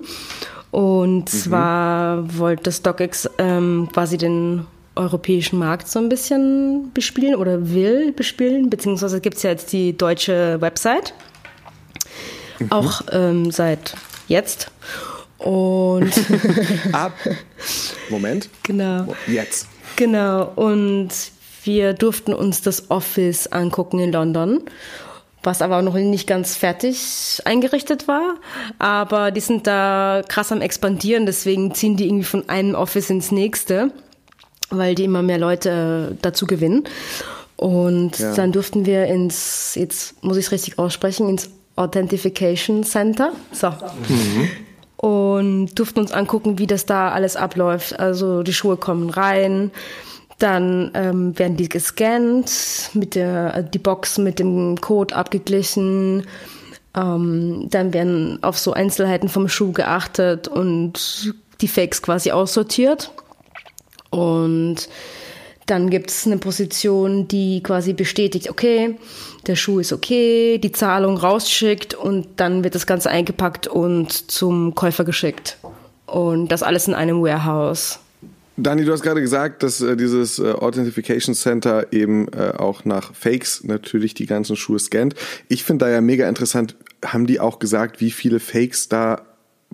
[0.71, 1.27] Und mhm.
[1.27, 4.67] zwar wollte StockX ähm, quasi den
[4.97, 9.97] europäischen Markt so ein bisschen bespielen oder will bespielen, beziehungsweise gibt es ja jetzt die
[9.97, 11.15] deutsche Website.
[12.59, 12.73] Mhm.
[12.73, 13.95] Auch ähm, seit
[14.31, 14.71] jetzt.
[15.39, 16.13] Und
[16.93, 17.13] ab
[18.09, 18.49] Moment.
[18.63, 19.15] Genau.
[19.27, 19.69] Jetzt.
[19.97, 20.53] Genau.
[20.57, 21.11] Und
[21.65, 24.63] wir durften uns das Office angucken in London,
[25.43, 28.37] was aber noch nicht ganz fertig eingerichtet war.
[28.79, 33.31] Aber die sind da krass am expandieren, deswegen ziehen die irgendwie von einem Office ins
[33.31, 33.93] nächste,
[34.71, 36.85] weil die immer mehr Leute dazu gewinnen.
[37.57, 38.35] Und ja.
[38.35, 43.33] dann durften wir ins, jetzt muss ich es richtig aussprechen, ins Authentification Center.
[43.53, 43.69] So.
[43.69, 44.49] Mhm.
[44.97, 47.99] und durften uns angucken, wie das da alles abläuft.
[47.99, 49.71] Also die Schuhe kommen rein,
[50.39, 56.27] dann ähm, werden die gescannt, mit der, die Box mit dem Code abgeglichen.
[56.95, 63.13] Ähm, dann werden auf so Einzelheiten vom Schuh geachtet und die Fakes quasi aussortiert.
[64.11, 64.89] Und
[65.71, 68.97] dann gibt es eine Position, die quasi bestätigt, okay,
[69.47, 74.75] der Schuh ist okay, die Zahlung rausschickt und dann wird das Ganze eingepackt und zum
[74.75, 75.59] Käufer geschickt.
[76.07, 78.01] Und das alles in einem Warehouse.
[78.57, 83.15] Dani, du hast gerade gesagt, dass äh, dieses äh, Authentification Center eben äh, auch nach
[83.15, 85.15] Fakes natürlich die ganzen Schuhe scannt.
[85.49, 89.23] Ich finde da ja mega interessant, haben die auch gesagt, wie viele Fakes da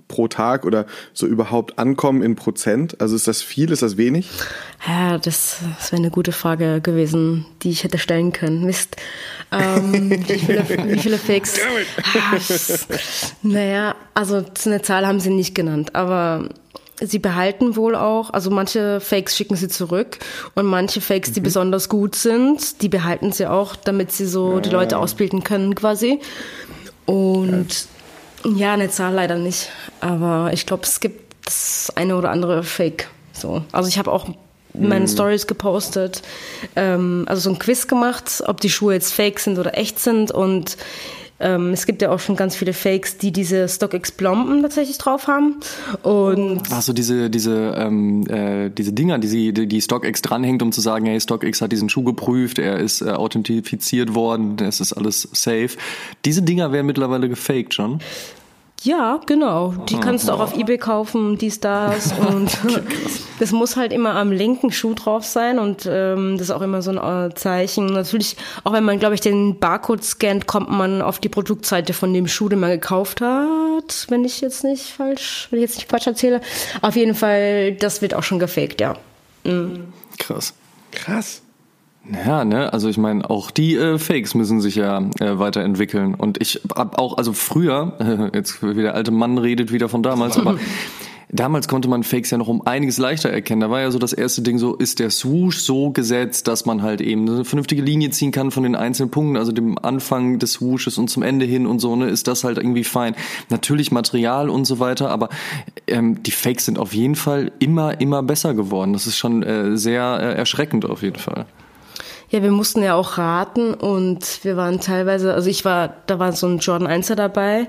[0.07, 2.99] pro Tag oder so überhaupt ankommen in Prozent?
[3.01, 4.29] Also ist das viel, ist das wenig?
[4.87, 8.65] Ja, das, das wäre eine gute Frage gewesen, die ich hätte stellen können.
[8.65, 8.95] Mist.
[9.51, 11.59] Ähm, wie, viele, wie viele Fakes?
[12.03, 12.37] Ah,
[13.41, 16.49] naja, also eine Zahl haben sie nicht genannt, aber
[16.99, 20.17] sie behalten wohl auch, also manche Fakes schicken sie zurück
[20.55, 21.45] und manche Fakes, die mhm.
[21.45, 24.59] besonders gut sind, die behalten sie auch, damit sie so ja.
[24.61, 26.19] die Leute ausbilden können quasi.
[27.05, 27.87] Und
[28.55, 29.69] ja, eine Zahl leider nicht.
[29.99, 33.09] Aber ich glaube, es gibt das eine oder andere Fake.
[33.33, 33.63] So.
[33.71, 34.27] Also ich habe auch
[34.73, 35.09] meine mhm.
[35.09, 36.21] Stories gepostet,
[36.75, 40.31] ähm, also so ein Quiz gemacht, ob die Schuhe jetzt fake sind oder echt sind.
[40.31, 40.77] Und
[41.39, 45.57] ähm, es gibt ja auch schon ganz viele Fakes, die diese StockX-Plomben tatsächlich drauf haben.
[46.01, 50.63] Und Ach so, diese, diese, ähm, äh, diese Dinger, die, sie, die, die StockX dranhängt,
[50.63, 54.79] um zu sagen, hey, StockX hat diesen Schuh geprüft, er ist äh, authentifiziert worden, es
[54.79, 55.69] ist alles safe.
[56.25, 57.99] Diese Dinger werden mittlerweile gefaked schon.
[58.83, 59.73] Ja, genau.
[59.89, 62.13] Die kannst du auch auf Ebay kaufen, dies, das.
[62.29, 62.57] Und
[63.39, 66.81] das muss halt immer am linken Schuh drauf sein und ähm, das ist auch immer
[66.81, 67.87] so ein äh, Zeichen.
[67.87, 72.13] Natürlich, auch wenn man, glaube ich, den Barcode scannt, kommt man auf die Produktseite von
[72.13, 74.05] dem Schuh, den man gekauft hat.
[74.09, 76.41] Wenn ich jetzt nicht falsch, wenn ich jetzt nicht falsch erzähle.
[76.81, 78.95] Auf jeden Fall, das wird auch schon gefaked, ja.
[79.43, 79.93] Mhm.
[80.17, 80.53] Krass.
[80.91, 81.41] Krass.
[82.25, 86.13] Ja, ne, also ich meine, auch die äh, Fakes müssen sich ja äh, weiterentwickeln.
[86.13, 90.03] Und ich hab auch, also früher, äh, jetzt wie der alte Mann redet wieder von
[90.03, 90.57] damals, aber
[91.29, 93.59] damals konnte man Fakes ja noch um einiges leichter erkennen.
[93.59, 96.81] Da war ja so das erste Ding so, ist der Swoosh so gesetzt, dass man
[96.81, 100.53] halt eben eine vernünftige Linie ziehen kann von den einzelnen Punkten, also dem Anfang des
[100.53, 103.15] Swooshes und zum Ende hin und so, ne, ist das halt irgendwie fein.
[103.49, 105.27] Natürlich Material und so weiter, aber
[105.87, 108.93] ähm, die Fakes sind auf jeden Fall immer, immer besser geworden.
[108.93, 111.45] Das ist schon äh, sehr äh, erschreckend auf jeden Fall.
[112.29, 116.33] Ja, wir mussten ja auch raten und wir waren teilweise, also ich war, da war
[116.33, 117.67] so ein Jordan 1er dabei.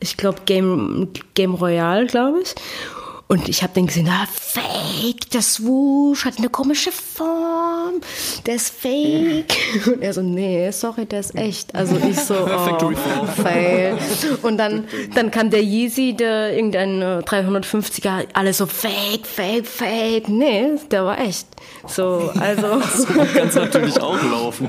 [0.00, 2.54] Ich glaube Game, Game Royale, glaube ich.
[3.28, 8.00] Und ich habe den gesehen, ah, fake, der Swoosh hat eine komische Form,
[8.44, 9.56] der ist fake.
[9.86, 11.74] Und er so, nee, sorry, der ist echt.
[11.74, 13.96] Also ich so, oh, fail.
[14.42, 20.28] Und dann, dann kam der Yeezy, der irgendein 350er, alle so, fake, fake, fake.
[20.28, 21.46] Nee, der war echt.
[21.86, 22.80] So, also.
[22.96, 24.68] so kann natürlich auch laufen.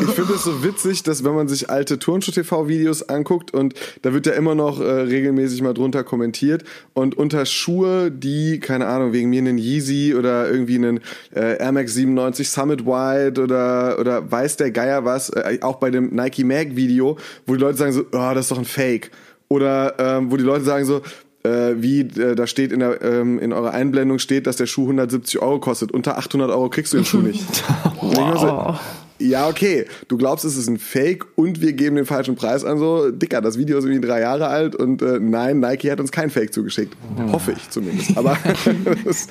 [0.00, 4.26] Ich finde es so witzig, dass wenn man sich alte Turnschuh-TV-Videos anguckt und da wird
[4.26, 6.64] ja immer noch äh, regelmäßig mal drunter kommentiert
[6.94, 11.00] und unter Schuhe, die, keine Ahnung, wegen mir einen Yeezy oder irgendwie einen
[11.34, 15.90] äh, Air Max 97 Summit White oder, oder weiß der Geier was, äh, auch bei
[15.90, 17.16] dem Nike Mag Video,
[17.46, 19.10] wo die Leute sagen so, oh, das ist doch ein Fake.
[19.48, 21.02] Oder ähm, wo die Leute sagen so,
[21.42, 24.82] äh, wie äh, da steht in, der, ähm, in eurer Einblendung steht, dass der Schuh
[24.82, 25.92] 170 Euro kostet.
[25.92, 27.44] Unter 800 Euro kriegst du den Schuh nicht.
[28.00, 28.78] wow.
[29.20, 32.78] Ja, okay, du glaubst, es ist ein Fake und wir geben den falschen Preis an.
[32.78, 36.10] So, Dicker, das Video ist irgendwie drei Jahre alt und äh, nein, Nike hat uns
[36.10, 36.96] kein Fake zugeschickt.
[37.18, 37.32] Ja.
[37.32, 38.16] Hoffe ich zumindest.
[38.16, 38.36] Aber
[39.04, 39.28] das,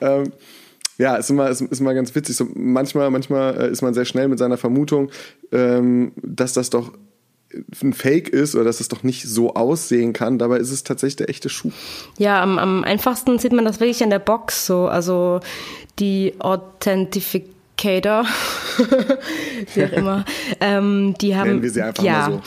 [0.00, 0.32] ähm,
[0.98, 2.36] ja, ist immer, ist, ist immer ganz witzig.
[2.36, 5.10] So, manchmal, manchmal äh, ist man sehr schnell mit seiner Vermutung,
[5.52, 6.92] ähm, dass das doch
[7.82, 10.38] ein Fake ist oder dass es doch nicht so aussehen kann.
[10.38, 11.70] Dabei ist es tatsächlich der echte Schuh.
[12.18, 14.86] Ja, am, am einfachsten sieht man das wirklich an der Box so.
[14.86, 15.40] Also
[15.98, 18.24] die Authentification Cater,
[19.74, 20.24] wie auch immer,
[20.60, 22.40] ähm, die haben, Nennen wir sie einfach ja, so.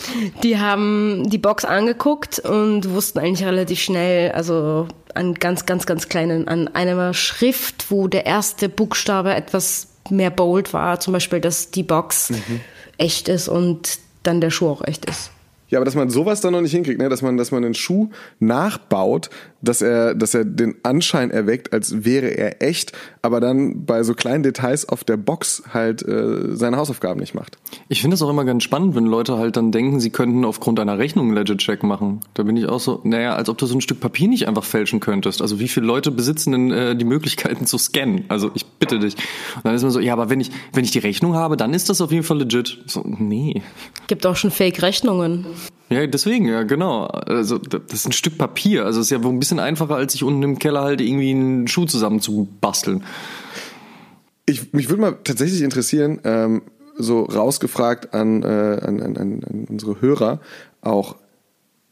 [0.43, 6.09] die haben die Box angeguckt und wussten eigentlich relativ schnell, also an ganz, ganz, ganz
[6.09, 11.71] kleinen, an einer Schrift, wo der erste Buchstabe etwas mehr bold war, zum Beispiel, dass
[11.71, 12.61] die Box mhm.
[12.97, 15.31] echt ist und dann der Schuh auch echt ist.
[15.69, 17.07] Ja, aber dass man sowas dann noch nicht hinkriegt, ne?
[17.07, 18.09] dass man, dass man einen Schuh
[18.39, 19.29] nachbaut,
[19.61, 24.13] dass er, dass er den Anschein erweckt, als wäre er echt, aber dann bei so
[24.13, 27.57] kleinen Details auf der Box halt äh, seine Hausaufgaben nicht macht.
[27.87, 30.79] Ich finde es auch immer ganz spannend, wenn Leute halt dann denken, sie könnten aufgrund
[30.79, 32.21] einer Rechnung einen Legit-Check machen.
[32.33, 34.63] Da bin ich auch so, naja, als ob du so ein Stück Papier nicht einfach
[34.63, 35.41] fälschen könntest.
[35.41, 38.25] Also wie viele Leute besitzen denn äh, die Möglichkeiten zu scannen?
[38.29, 39.15] Also ich bitte dich.
[39.55, 41.73] Und dann ist man so, ja, aber wenn ich, wenn ich die Rechnung habe, dann
[41.73, 42.79] ist das auf jeden Fall legit.
[42.87, 43.61] So, nee.
[44.07, 45.45] Gibt auch schon Fake-Rechnungen.
[45.91, 47.03] Ja, deswegen, ja, genau.
[47.05, 48.85] Also das ist ein Stück Papier.
[48.85, 51.31] Also es ist ja wohl ein bisschen einfacher, als sich unten im Keller halt irgendwie
[51.31, 53.03] einen Schuh zusammen zu basteln.
[54.45, 56.61] Ich, mich würde mal tatsächlich interessieren, ähm,
[56.97, 60.39] so rausgefragt an, äh, an, an, an unsere Hörer
[60.79, 61.17] auch,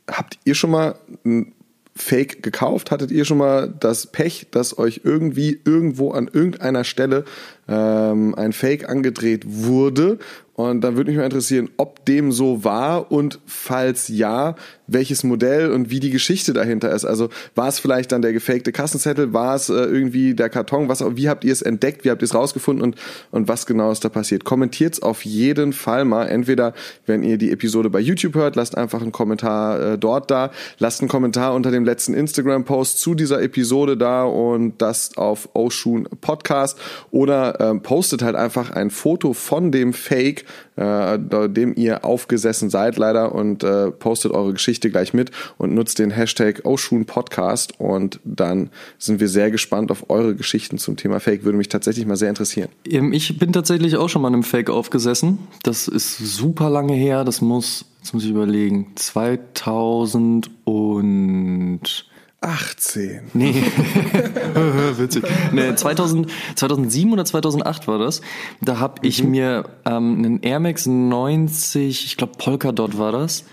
[0.09, 0.95] habt ihr schon mal
[1.25, 1.51] ein
[1.93, 2.91] Fake gekauft?
[2.91, 7.25] Hattet ihr schon mal das Pech, dass euch irgendwie irgendwo an irgendeiner Stelle
[7.67, 10.19] ähm, ein Fake angedreht wurde
[10.59, 14.55] und dann würde mich mal interessieren, ob dem so war und falls ja,
[14.87, 17.05] welches Modell und wie die Geschichte dahinter ist.
[17.05, 21.01] Also war es vielleicht dann der gefakte Kassenzettel, war es äh, irgendwie der Karton, was,
[21.15, 22.97] wie habt ihr es entdeckt, wie habt ihr es rausgefunden und,
[23.31, 24.43] und was genau ist da passiert?
[24.43, 26.25] Kommentiert es auf jeden Fall mal.
[26.25, 26.73] Entweder,
[27.05, 30.99] wenn ihr die Episode bei YouTube hört, lasst einfach einen Kommentar äh, dort da, lasst
[30.99, 36.77] einen Kommentar unter dem letzten Instagram-Post zu dieser Episode da und das auf Oshun Podcast
[37.11, 40.43] oder ähm, postet halt einfach ein Foto von dem Fake
[40.75, 41.17] äh,
[41.49, 46.11] dem ihr aufgesessen seid leider und äh, postet eure Geschichte gleich mit und nutzt den
[46.11, 51.43] Hashtag Oshun Podcast und dann sind wir sehr gespannt auf eure Geschichten zum Thema Fake.
[51.43, 52.69] Würde mich tatsächlich mal sehr interessieren.
[52.83, 55.39] Ich bin tatsächlich auch schon mal einem Fake aufgesessen.
[55.63, 57.23] Das ist super lange her.
[57.23, 62.08] Das muss, jetzt muss ich überlegen, 2000 und
[62.41, 63.21] 18.
[63.33, 63.53] Nee.
[64.97, 65.23] Witzig.
[65.51, 68.21] Nee, 2000, 2007 oder 2008 war das.
[68.61, 69.31] Da habe ich mhm.
[69.31, 73.43] mir ähm, einen Air Max 90, ich glaube Polkadot war das,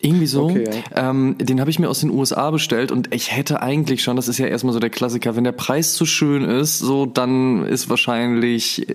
[0.00, 0.44] irgendwie so.
[0.44, 1.10] Okay, ja.
[1.10, 4.28] ähm, den habe ich mir aus den USA bestellt und ich hätte eigentlich schon, das
[4.28, 7.88] ist ja erstmal so der Klassiker, wenn der Preis zu schön ist, so dann ist
[7.88, 8.94] wahrscheinlich äh,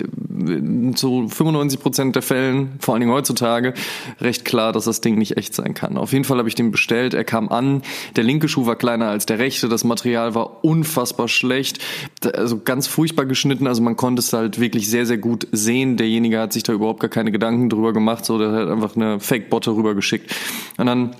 [0.95, 3.73] zu 95 Prozent der Fällen, vor allen Dingen heutzutage,
[4.19, 5.97] recht klar, dass das Ding nicht echt sein kann.
[5.97, 7.81] Auf jeden Fall habe ich den bestellt, er kam an,
[8.15, 11.79] der linke Schuh war kleiner als der rechte, das Material war unfassbar schlecht,
[12.33, 15.97] also ganz furchtbar geschnitten, also man konnte es halt wirklich sehr, sehr gut sehen.
[15.97, 19.19] Derjenige hat sich da überhaupt gar keine Gedanken drüber gemacht, so der hat einfach eine
[19.19, 20.33] Fake-Botte rübergeschickt.
[20.77, 21.15] Und dann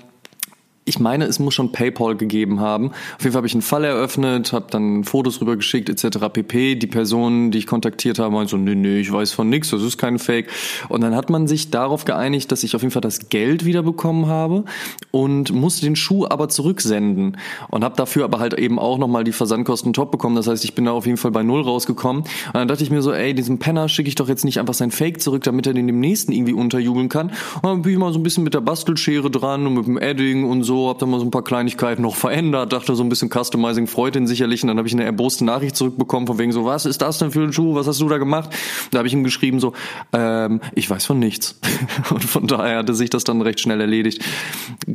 [0.86, 2.90] ich meine, es muss schon PayPal gegeben haben.
[2.90, 6.18] Auf jeden Fall habe ich einen Fall eröffnet, habe dann Fotos rübergeschickt etc.
[6.30, 6.74] pp.
[6.74, 9.82] Die Person, die ich kontaktiert habe, meinte so, nee, nee, ich weiß von nichts, das
[9.82, 10.50] ist kein Fake.
[10.90, 13.82] Und dann hat man sich darauf geeinigt, dass ich auf jeden Fall das Geld wieder
[13.82, 14.64] bekommen habe
[15.10, 17.38] und musste den Schuh aber zurücksenden
[17.70, 20.36] und habe dafür aber halt eben auch nochmal die Versandkosten top bekommen.
[20.36, 22.24] Das heißt, ich bin da auf jeden Fall bei null rausgekommen.
[22.24, 24.74] Und dann dachte ich mir so, ey, diesem Penner schicke ich doch jetzt nicht einfach
[24.74, 27.28] sein Fake zurück, damit er den dem nächsten irgendwie unterjubeln kann.
[27.28, 29.98] Und dann bin ich mal so ein bisschen mit der Bastelschere dran und mit dem
[29.98, 33.02] Edding und so so, hab dann mal so ein paar Kleinigkeiten noch verändert, dachte so
[33.02, 36.38] ein bisschen Customizing freut ihn sicherlich und dann habe ich eine erboste Nachricht zurückbekommen von
[36.38, 38.50] wegen so, was ist das denn für ein Schuh, was hast du da gemacht?
[38.90, 39.72] Da habe ich ihm geschrieben so,
[40.12, 41.60] ähm, ich weiß von nichts
[42.10, 44.24] und von daher hatte sich das dann recht schnell erledigt.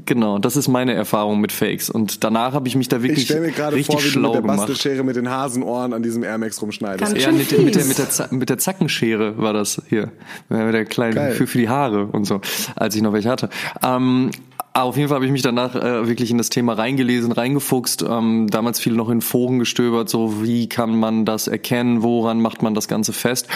[0.05, 3.39] Genau, das ist meine Erfahrung mit Fakes und danach habe ich mich da wirklich ich
[3.39, 6.23] mir gerade richtig vor, wie schlau du mit der Bastelschere mit den Hasenohren an diesem
[6.23, 7.17] Air Max rumschneidest.
[7.17, 10.11] ja, mit, mit, der, mit, der, mit der Zackenschere war das hier,
[10.49, 12.41] mit der kleinen für, für die Haare und so,
[12.75, 13.49] als ich noch welche hatte.
[13.82, 14.32] Ähm,
[14.74, 18.47] auf jeden Fall habe ich mich danach äh, wirklich in das Thema reingelesen, reingefuchst, ähm,
[18.49, 22.74] damals viel noch in Foren gestöbert, so wie kann man das erkennen, woran macht man
[22.74, 23.47] das Ganze fest?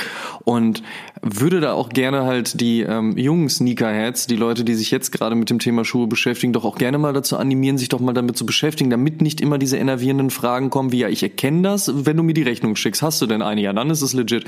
[0.43, 0.84] Und
[1.24, 5.36] würde da auch gerne halt die ähm, jungen Sneakerheads, die Leute, die sich jetzt gerade
[5.36, 8.38] mit dem Thema Schuhe beschäftigen, doch auch gerne mal dazu animieren, sich doch mal damit
[8.38, 12.17] zu beschäftigen, damit nicht immer diese enervierenden Fragen kommen, wie ja, ich erkenne das, wenn
[12.17, 13.61] du mir die Rechnung schickst, hast du denn eine?
[13.61, 14.43] Ja, dann ist es legit.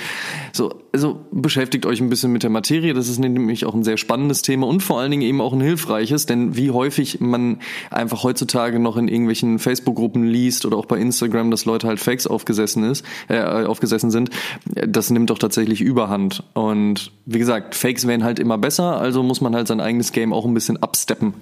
[0.52, 3.98] So, also beschäftigt euch ein bisschen mit der Materie, das ist nämlich auch ein sehr
[3.98, 7.60] spannendes Thema und vor allen Dingen eben auch ein hilfreiches, denn wie häufig man
[7.90, 12.28] einfach heutzutage noch in irgendwelchen Facebook-Gruppen liest oder auch bei Instagram, dass Leute halt Fakes
[12.28, 14.30] aufgesessen ist, äh, aufgesessen sind,
[14.66, 16.44] das nimmt doch tatsächlich Überhand.
[16.54, 16.65] Und
[17.26, 20.46] wie gesagt, Fakes werden halt immer besser, also muss man halt sein eigenes Game auch
[20.46, 21.34] ein bisschen absteppen.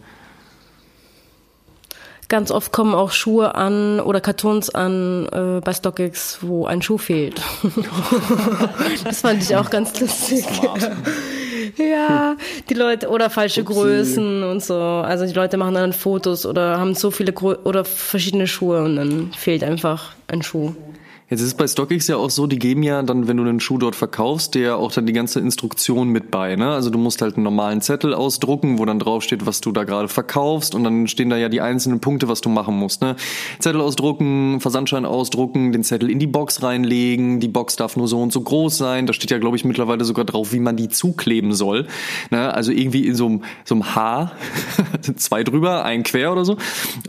[2.30, 6.98] Ganz oft kommen auch Schuhe an oder Kartons an äh, bei StockX, wo ein Schuh
[6.98, 7.42] fehlt.
[9.04, 10.44] das fand ich auch ganz lustig.
[11.78, 12.36] ja,
[12.70, 13.74] die Leute oder falsche Upsi.
[13.74, 14.76] Größen und so.
[14.76, 18.96] Also die Leute machen dann Fotos oder haben so viele Grö oder verschiedene Schuhe und
[18.96, 20.74] dann fehlt einfach ein Schuh.
[21.34, 23.80] Jetzt ist bei StockX ja auch so, die geben ja dann, wenn du einen Schuh
[23.80, 26.56] dort verkaufst, dir auch dann die ganze Instruktion mit bei.
[26.56, 26.70] Ne?
[26.70, 30.10] Also du musst halt einen normalen Zettel ausdrucken, wo dann draufsteht, was du da gerade
[30.10, 33.02] verkaufst und dann stehen da ja die einzelnen Punkte, was du machen musst.
[33.02, 33.16] Ne?
[33.58, 38.22] Zettel ausdrucken, Versandschein ausdrucken, den Zettel in die Box reinlegen, die Box darf nur so
[38.22, 39.08] und so groß sein.
[39.08, 41.88] Da steht ja, glaube ich, mittlerweile sogar drauf, wie man die zukleben soll.
[42.30, 42.54] Ne?
[42.54, 44.34] Also irgendwie in so einem, so einem Haar,
[45.16, 46.58] zwei drüber, ein quer oder so.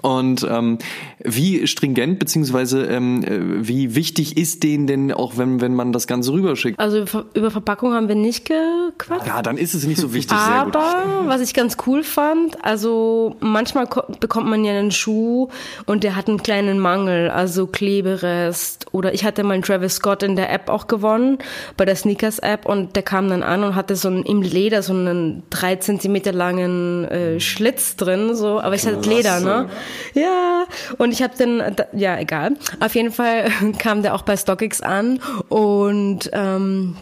[0.01, 0.79] Und ähm,
[1.23, 3.23] wie stringent beziehungsweise ähm,
[3.61, 6.79] wie wichtig wichtig ist denen denn auch, wenn, wenn man das Ganze rüberschickt?
[6.79, 7.05] Also
[7.35, 9.27] über Verpackung haben wir nicht gequatscht.
[9.27, 10.37] Ja, dann ist es nicht so wichtig.
[10.37, 13.89] Aber was ich ganz cool fand, also manchmal
[14.21, 15.49] bekommt man ja einen Schuh
[15.87, 18.87] und der hat einen kleinen Mangel, also Kleberest.
[18.93, 21.39] Oder ich hatte mal einen Travis Scott in der App auch gewonnen,
[21.77, 24.83] bei der Sneakers App und der kam dann an und hatte so einen, im Leder
[24.83, 28.61] so einen drei Zentimeter langen äh, Schlitz drin, so.
[28.61, 29.69] Aber ich hatte Leder, ne?
[30.15, 30.67] Ja.
[30.99, 31.61] Und ich habe den,
[31.93, 32.53] ja egal.
[32.79, 33.49] Auf jeden Fall
[33.79, 36.97] kam der auch bei StockX an und ähm,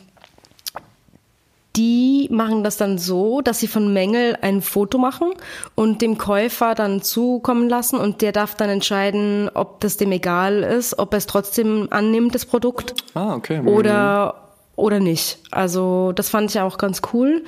[1.77, 5.33] die machen das dann so, dass sie von Mängel ein Foto machen
[5.75, 10.63] und dem Käufer dann zukommen lassen und der darf dann entscheiden, ob das dem egal
[10.63, 12.95] ist, ob er es trotzdem annimmt, das Produkt.
[13.15, 13.61] Ah, okay.
[13.61, 15.39] Oder, oder nicht.
[15.51, 17.43] Also das fand ich auch ganz cool,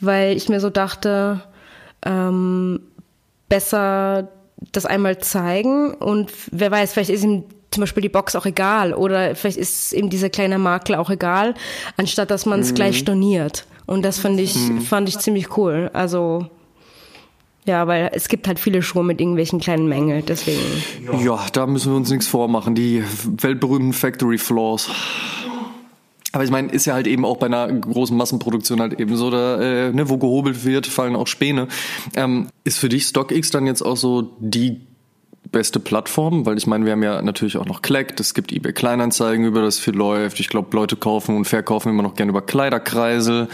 [0.00, 1.40] weil ich mir so dachte,
[2.04, 2.80] ähm,
[3.48, 4.28] besser
[4.72, 8.94] das einmal zeigen und wer weiß, vielleicht ist ihm zum Beispiel die Box auch egal
[8.94, 11.54] oder vielleicht ist eben dieser kleine Makel auch egal,
[11.96, 12.74] anstatt dass man es mhm.
[12.76, 13.66] gleich storniert.
[13.86, 14.80] Und das fand ich, mhm.
[14.80, 15.90] fand ich ziemlich cool.
[15.92, 16.46] Also
[17.68, 20.62] ja, weil es gibt halt viele Schuhe mit irgendwelchen kleinen Mängeln, deswegen.
[21.22, 22.74] Ja, da müssen wir uns nichts vormachen.
[22.74, 24.90] Die weltberühmten Factory Flaws.
[26.32, 29.30] Aber ich meine, ist ja halt eben auch bei einer großen Massenproduktion halt eben so,
[29.30, 31.68] da, äh, ne, wo gehobelt wird, fallen auch Späne.
[32.16, 34.80] Ähm, ist für dich StockX dann jetzt auch so die
[35.50, 38.72] beste Plattform, weil ich meine, wir haben ja natürlich auch noch Collect, es gibt eBay
[38.72, 40.40] Kleinanzeigen, über das viel läuft.
[40.40, 43.48] Ich glaube, Leute kaufen und verkaufen immer noch gerne über Kleiderkreisel.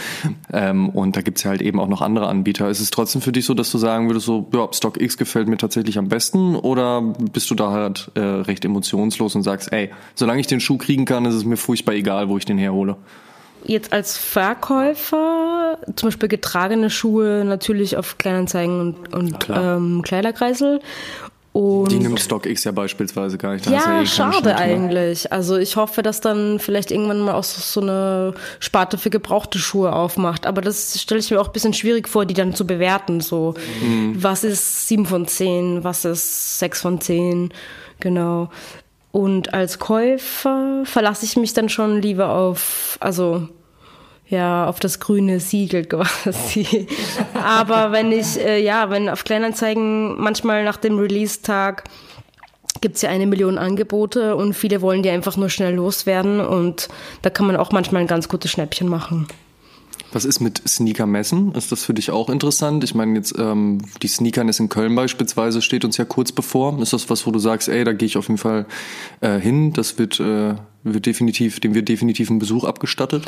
[0.53, 2.69] Ähm, und da gibt's ja halt eben auch noch andere Anbieter.
[2.69, 5.57] Ist es trotzdem für dich so, dass du sagen würdest, so, ja, StockX gefällt mir
[5.57, 6.57] tatsächlich am besten?
[6.57, 10.79] Oder bist du da halt äh, recht emotionslos und sagst, ey, solange ich den Schuh
[10.79, 12.97] kriegen kann, ist es mir furchtbar egal, wo ich den herhole?
[13.67, 20.81] Jetzt als Verkäufer, zum Beispiel getragene Schuhe natürlich auf Kleinanzeigen und, und ähm, Kleiderkreisel
[21.55, 23.65] und die nimmt StockX ja beispielsweise gar nicht.
[23.65, 25.31] Da ja, eh schade eigentlich.
[25.33, 29.93] Also ich hoffe, dass dann vielleicht irgendwann mal auch so eine Sparte für gebrauchte Schuhe
[29.93, 30.47] aufmacht.
[30.47, 33.21] Aber das stelle ich mir auch ein bisschen schwierig vor, die dann zu bewerten.
[33.21, 34.17] So, mhm.
[34.21, 37.51] was ist 7 von 10, was ist 6 von 10,
[38.01, 38.51] genau.
[39.13, 43.49] Und als Käufer verlasse ich mich dann schon lieber auf, also
[44.29, 46.87] ja, auf das grüne Siegel quasi.
[47.35, 51.85] Aber wenn ich, äh, ja, wenn auf Kleinanzeigen manchmal nach dem Release-Tag
[52.81, 56.89] gibt es ja eine Million Angebote und viele wollen die einfach nur schnell loswerden und
[57.23, 59.27] da kann man auch manchmal ein ganz gutes Schnäppchen machen.
[60.13, 61.55] Was ist mit Sneaker-Messen?
[61.55, 62.85] Ist das für dich auch interessant?
[62.85, 66.79] Ich meine, jetzt ähm, die Sneakerness in Köln beispielsweise steht uns ja kurz bevor.
[66.81, 68.67] Ist das was, wo du sagst, ey, da gehe ich auf jeden Fall
[69.23, 70.55] äh, hin, das wird, äh,
[70.85, 73.25] wird definitiv, dem wird definitiv ein Besuch abgestattet?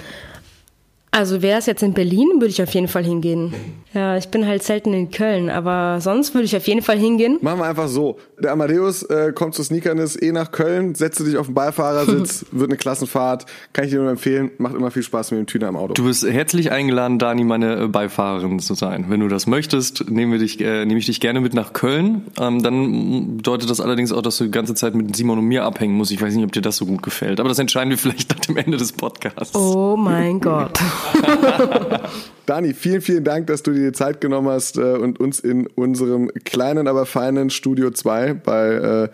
[1.17, 3.55] Also wäre es jetzt in Berlin, würde ich auf jeden Fall hingehen.
[3.95, 7.39] Ja, ich bin halt selten in Köln, aber sonst würde ich auf jeden Fall hingehen.
[7.41, 8.19] Machen wir einfach so.
[8.39, 12.69] Der Amadeus äh, kommt zu Sneakernis eh nach Köln, setze dich auf den Beifahrersitz, wird
[12.69, 13.47] eine Klassenfahrt.
[13.73, 15.95] Kann ich dir nur empfehlen, macht immer viel Spaß mit dem Tüner im Auto.
[15.95, 19.07] Du bist herzlich eingeladen, Dani, meine äh, Beifahrerin zu sein.
[19.09, 22.27] Wenn du das möchtest, nehmen wir dich, äh, nehme ich dich gerne mit nach Köln.
[22.39, 25.65] Ähm, dann bedeutet das allerdings auch, dass du die ganze Zeit mit Simon und mir
[25.65, 26.13] abhängen musst.
[26.13, 28.41] Ich weiß nicht, ob dir das so gut gefällt, aber das entscheiden wir vielleicht nach
[28.41, 29.55] dem Ende des Podcasts.
[29.55, 30.79] Oh mein Gott.
[32.47, 35.67] Dani, vielen, vielen Dank, dass du dir die Zeit genommen hast äh, und uns in
[35.67, 39.09] unserem kleinen, aber feinen Studio 2 bei, äh,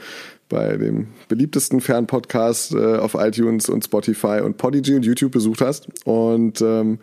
[0.49, 5.89] bei dem beliebtesten Fernpodcast äh, auf iTunes und Spotify und Podigy und YouTube besucht hast.
[6.05, 6.99] Und ähm,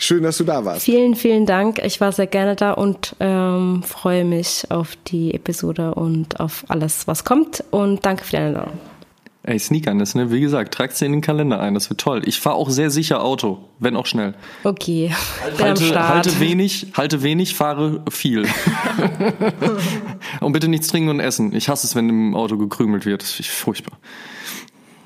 [0.00, 0.84] Schön, dass du da warst.
[0.84, 1.80] Vielen, vielen Dank.
[1.84, 7.08] Ich war sehr gerne da und ähm, freue mich auf die Episode und auf alles,
[7.08, 7.64] was kommt.
[7.72, 8.78] Und danke für die Einladung.
[9.48, 10.30] Ey, Sneakerness, ne?
[10.30, 12.20] Wie gesagt, tragt sie in den Kalender ein, das wird toll.
[12.26, 14.34] Ich fahre auch sehr sicher Auto, wenn auch schnell.
[14.62, 15.10] Okay.
[15.58, 18.46] Halte, halte wenig, halte wenig, fahre viel.
[20.40, 21.54] und bitte nichts trinken und essen.
[21.54, 23.22] Ich hasse es, wenn im Auto gekrümelt wird.
[23.22, 23.98] Das ist furchtbar.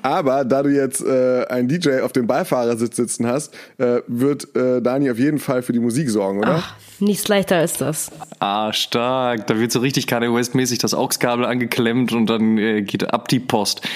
[0.01, 4.81] Aber da du jetzt äh, einen DJ auf dem Beifahrersitz sitzen hast, äh, wird äh,
[4.81, 6.55] Dani auf jeden Fall für die Musik sorgen, oder?
[6.57, 8.11] Ach, nichts leichter ist das.
[8.39, 9.47] Ah, stark.
[9.47, 13.39] Da wird so richtig Kanye West-mäßig das AUX-Kabel angeklemmt und dann äh, geht ab die
[13.39, 13.87] Post.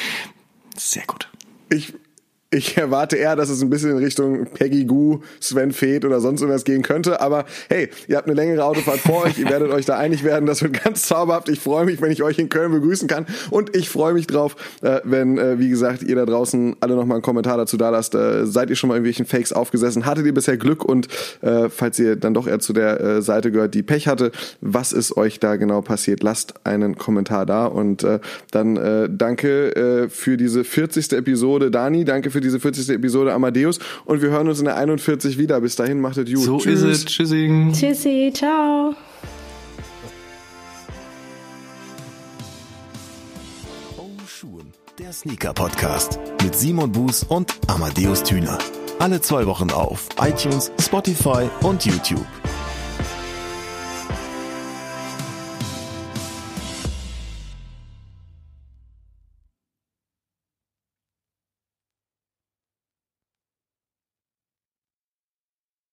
[0.78, 1.30] Sehr gut.
[1.70, 1.94] Ich,
[2.50, 6.42] ich erwarte eher, dass es ein bisschen in Richtung Peggy Goo, Sven Feth oder sonst
[6.42, 7.20] irgendwas gehen könnte.
[7.20, 9.38] Aber hey, ihr habt eine längere Autofahrt vor euch.
[9.38, 10.46] Ihr werdet euch da einig werden.
[10.46, 11.50] Das wird ganz zauberhaft.
[11.50, 13.26] Ich freue mich, wenn ich euch in Köln begrüßen kann.
[13.52, 17.16] Und ich freue mich drauf, äh, wenn, äh, wie gesagt, ihr da draußen alle nochmal
[17.16, 18.16] einen Kommentar dazu da lasst.
[18.16, 20.06] Äh, seid ihr schon mal irgendwelchen Fakes aufgesessen?
[20.06, 20.86] Hattet ihr bisher Glück?
[20.86, 21.08] Und
[21.70, 24.32] falls ihr dann doch eher zu der Seite gehört, die Pech hatte,
[24.62, 26.24] was ist euch da genau passiert?
[26.24, 27.66] Lasst einen Kommentar da.
[27.66, 28.06] Und
[28.52, 31.14] dann danke für diese 40.
[31.14, 32.06] Episode, Dani.
[32.06, 32.90] Danke für für diese 40.
[32.90, 35.60] Episode Amadeus und wir hören uns in der 41 wieder.
[35.60, 36.44] Bis dahin, macht es gut.
[36.44, 36.84] So Tschüss.
[36.84, 37.06] ist es.
[37.06, 37.74] Tschüssing.
[37.74, 38.94] Tschüssi, ciao.
[43.98, 48.60] Oh Schuhen, der Sneaker Podcast mit Simon Buß und Amadeus Thüner.
[49.00, 52.26] Alle zwei Wochen auf iTunes, Spotify und YouTube.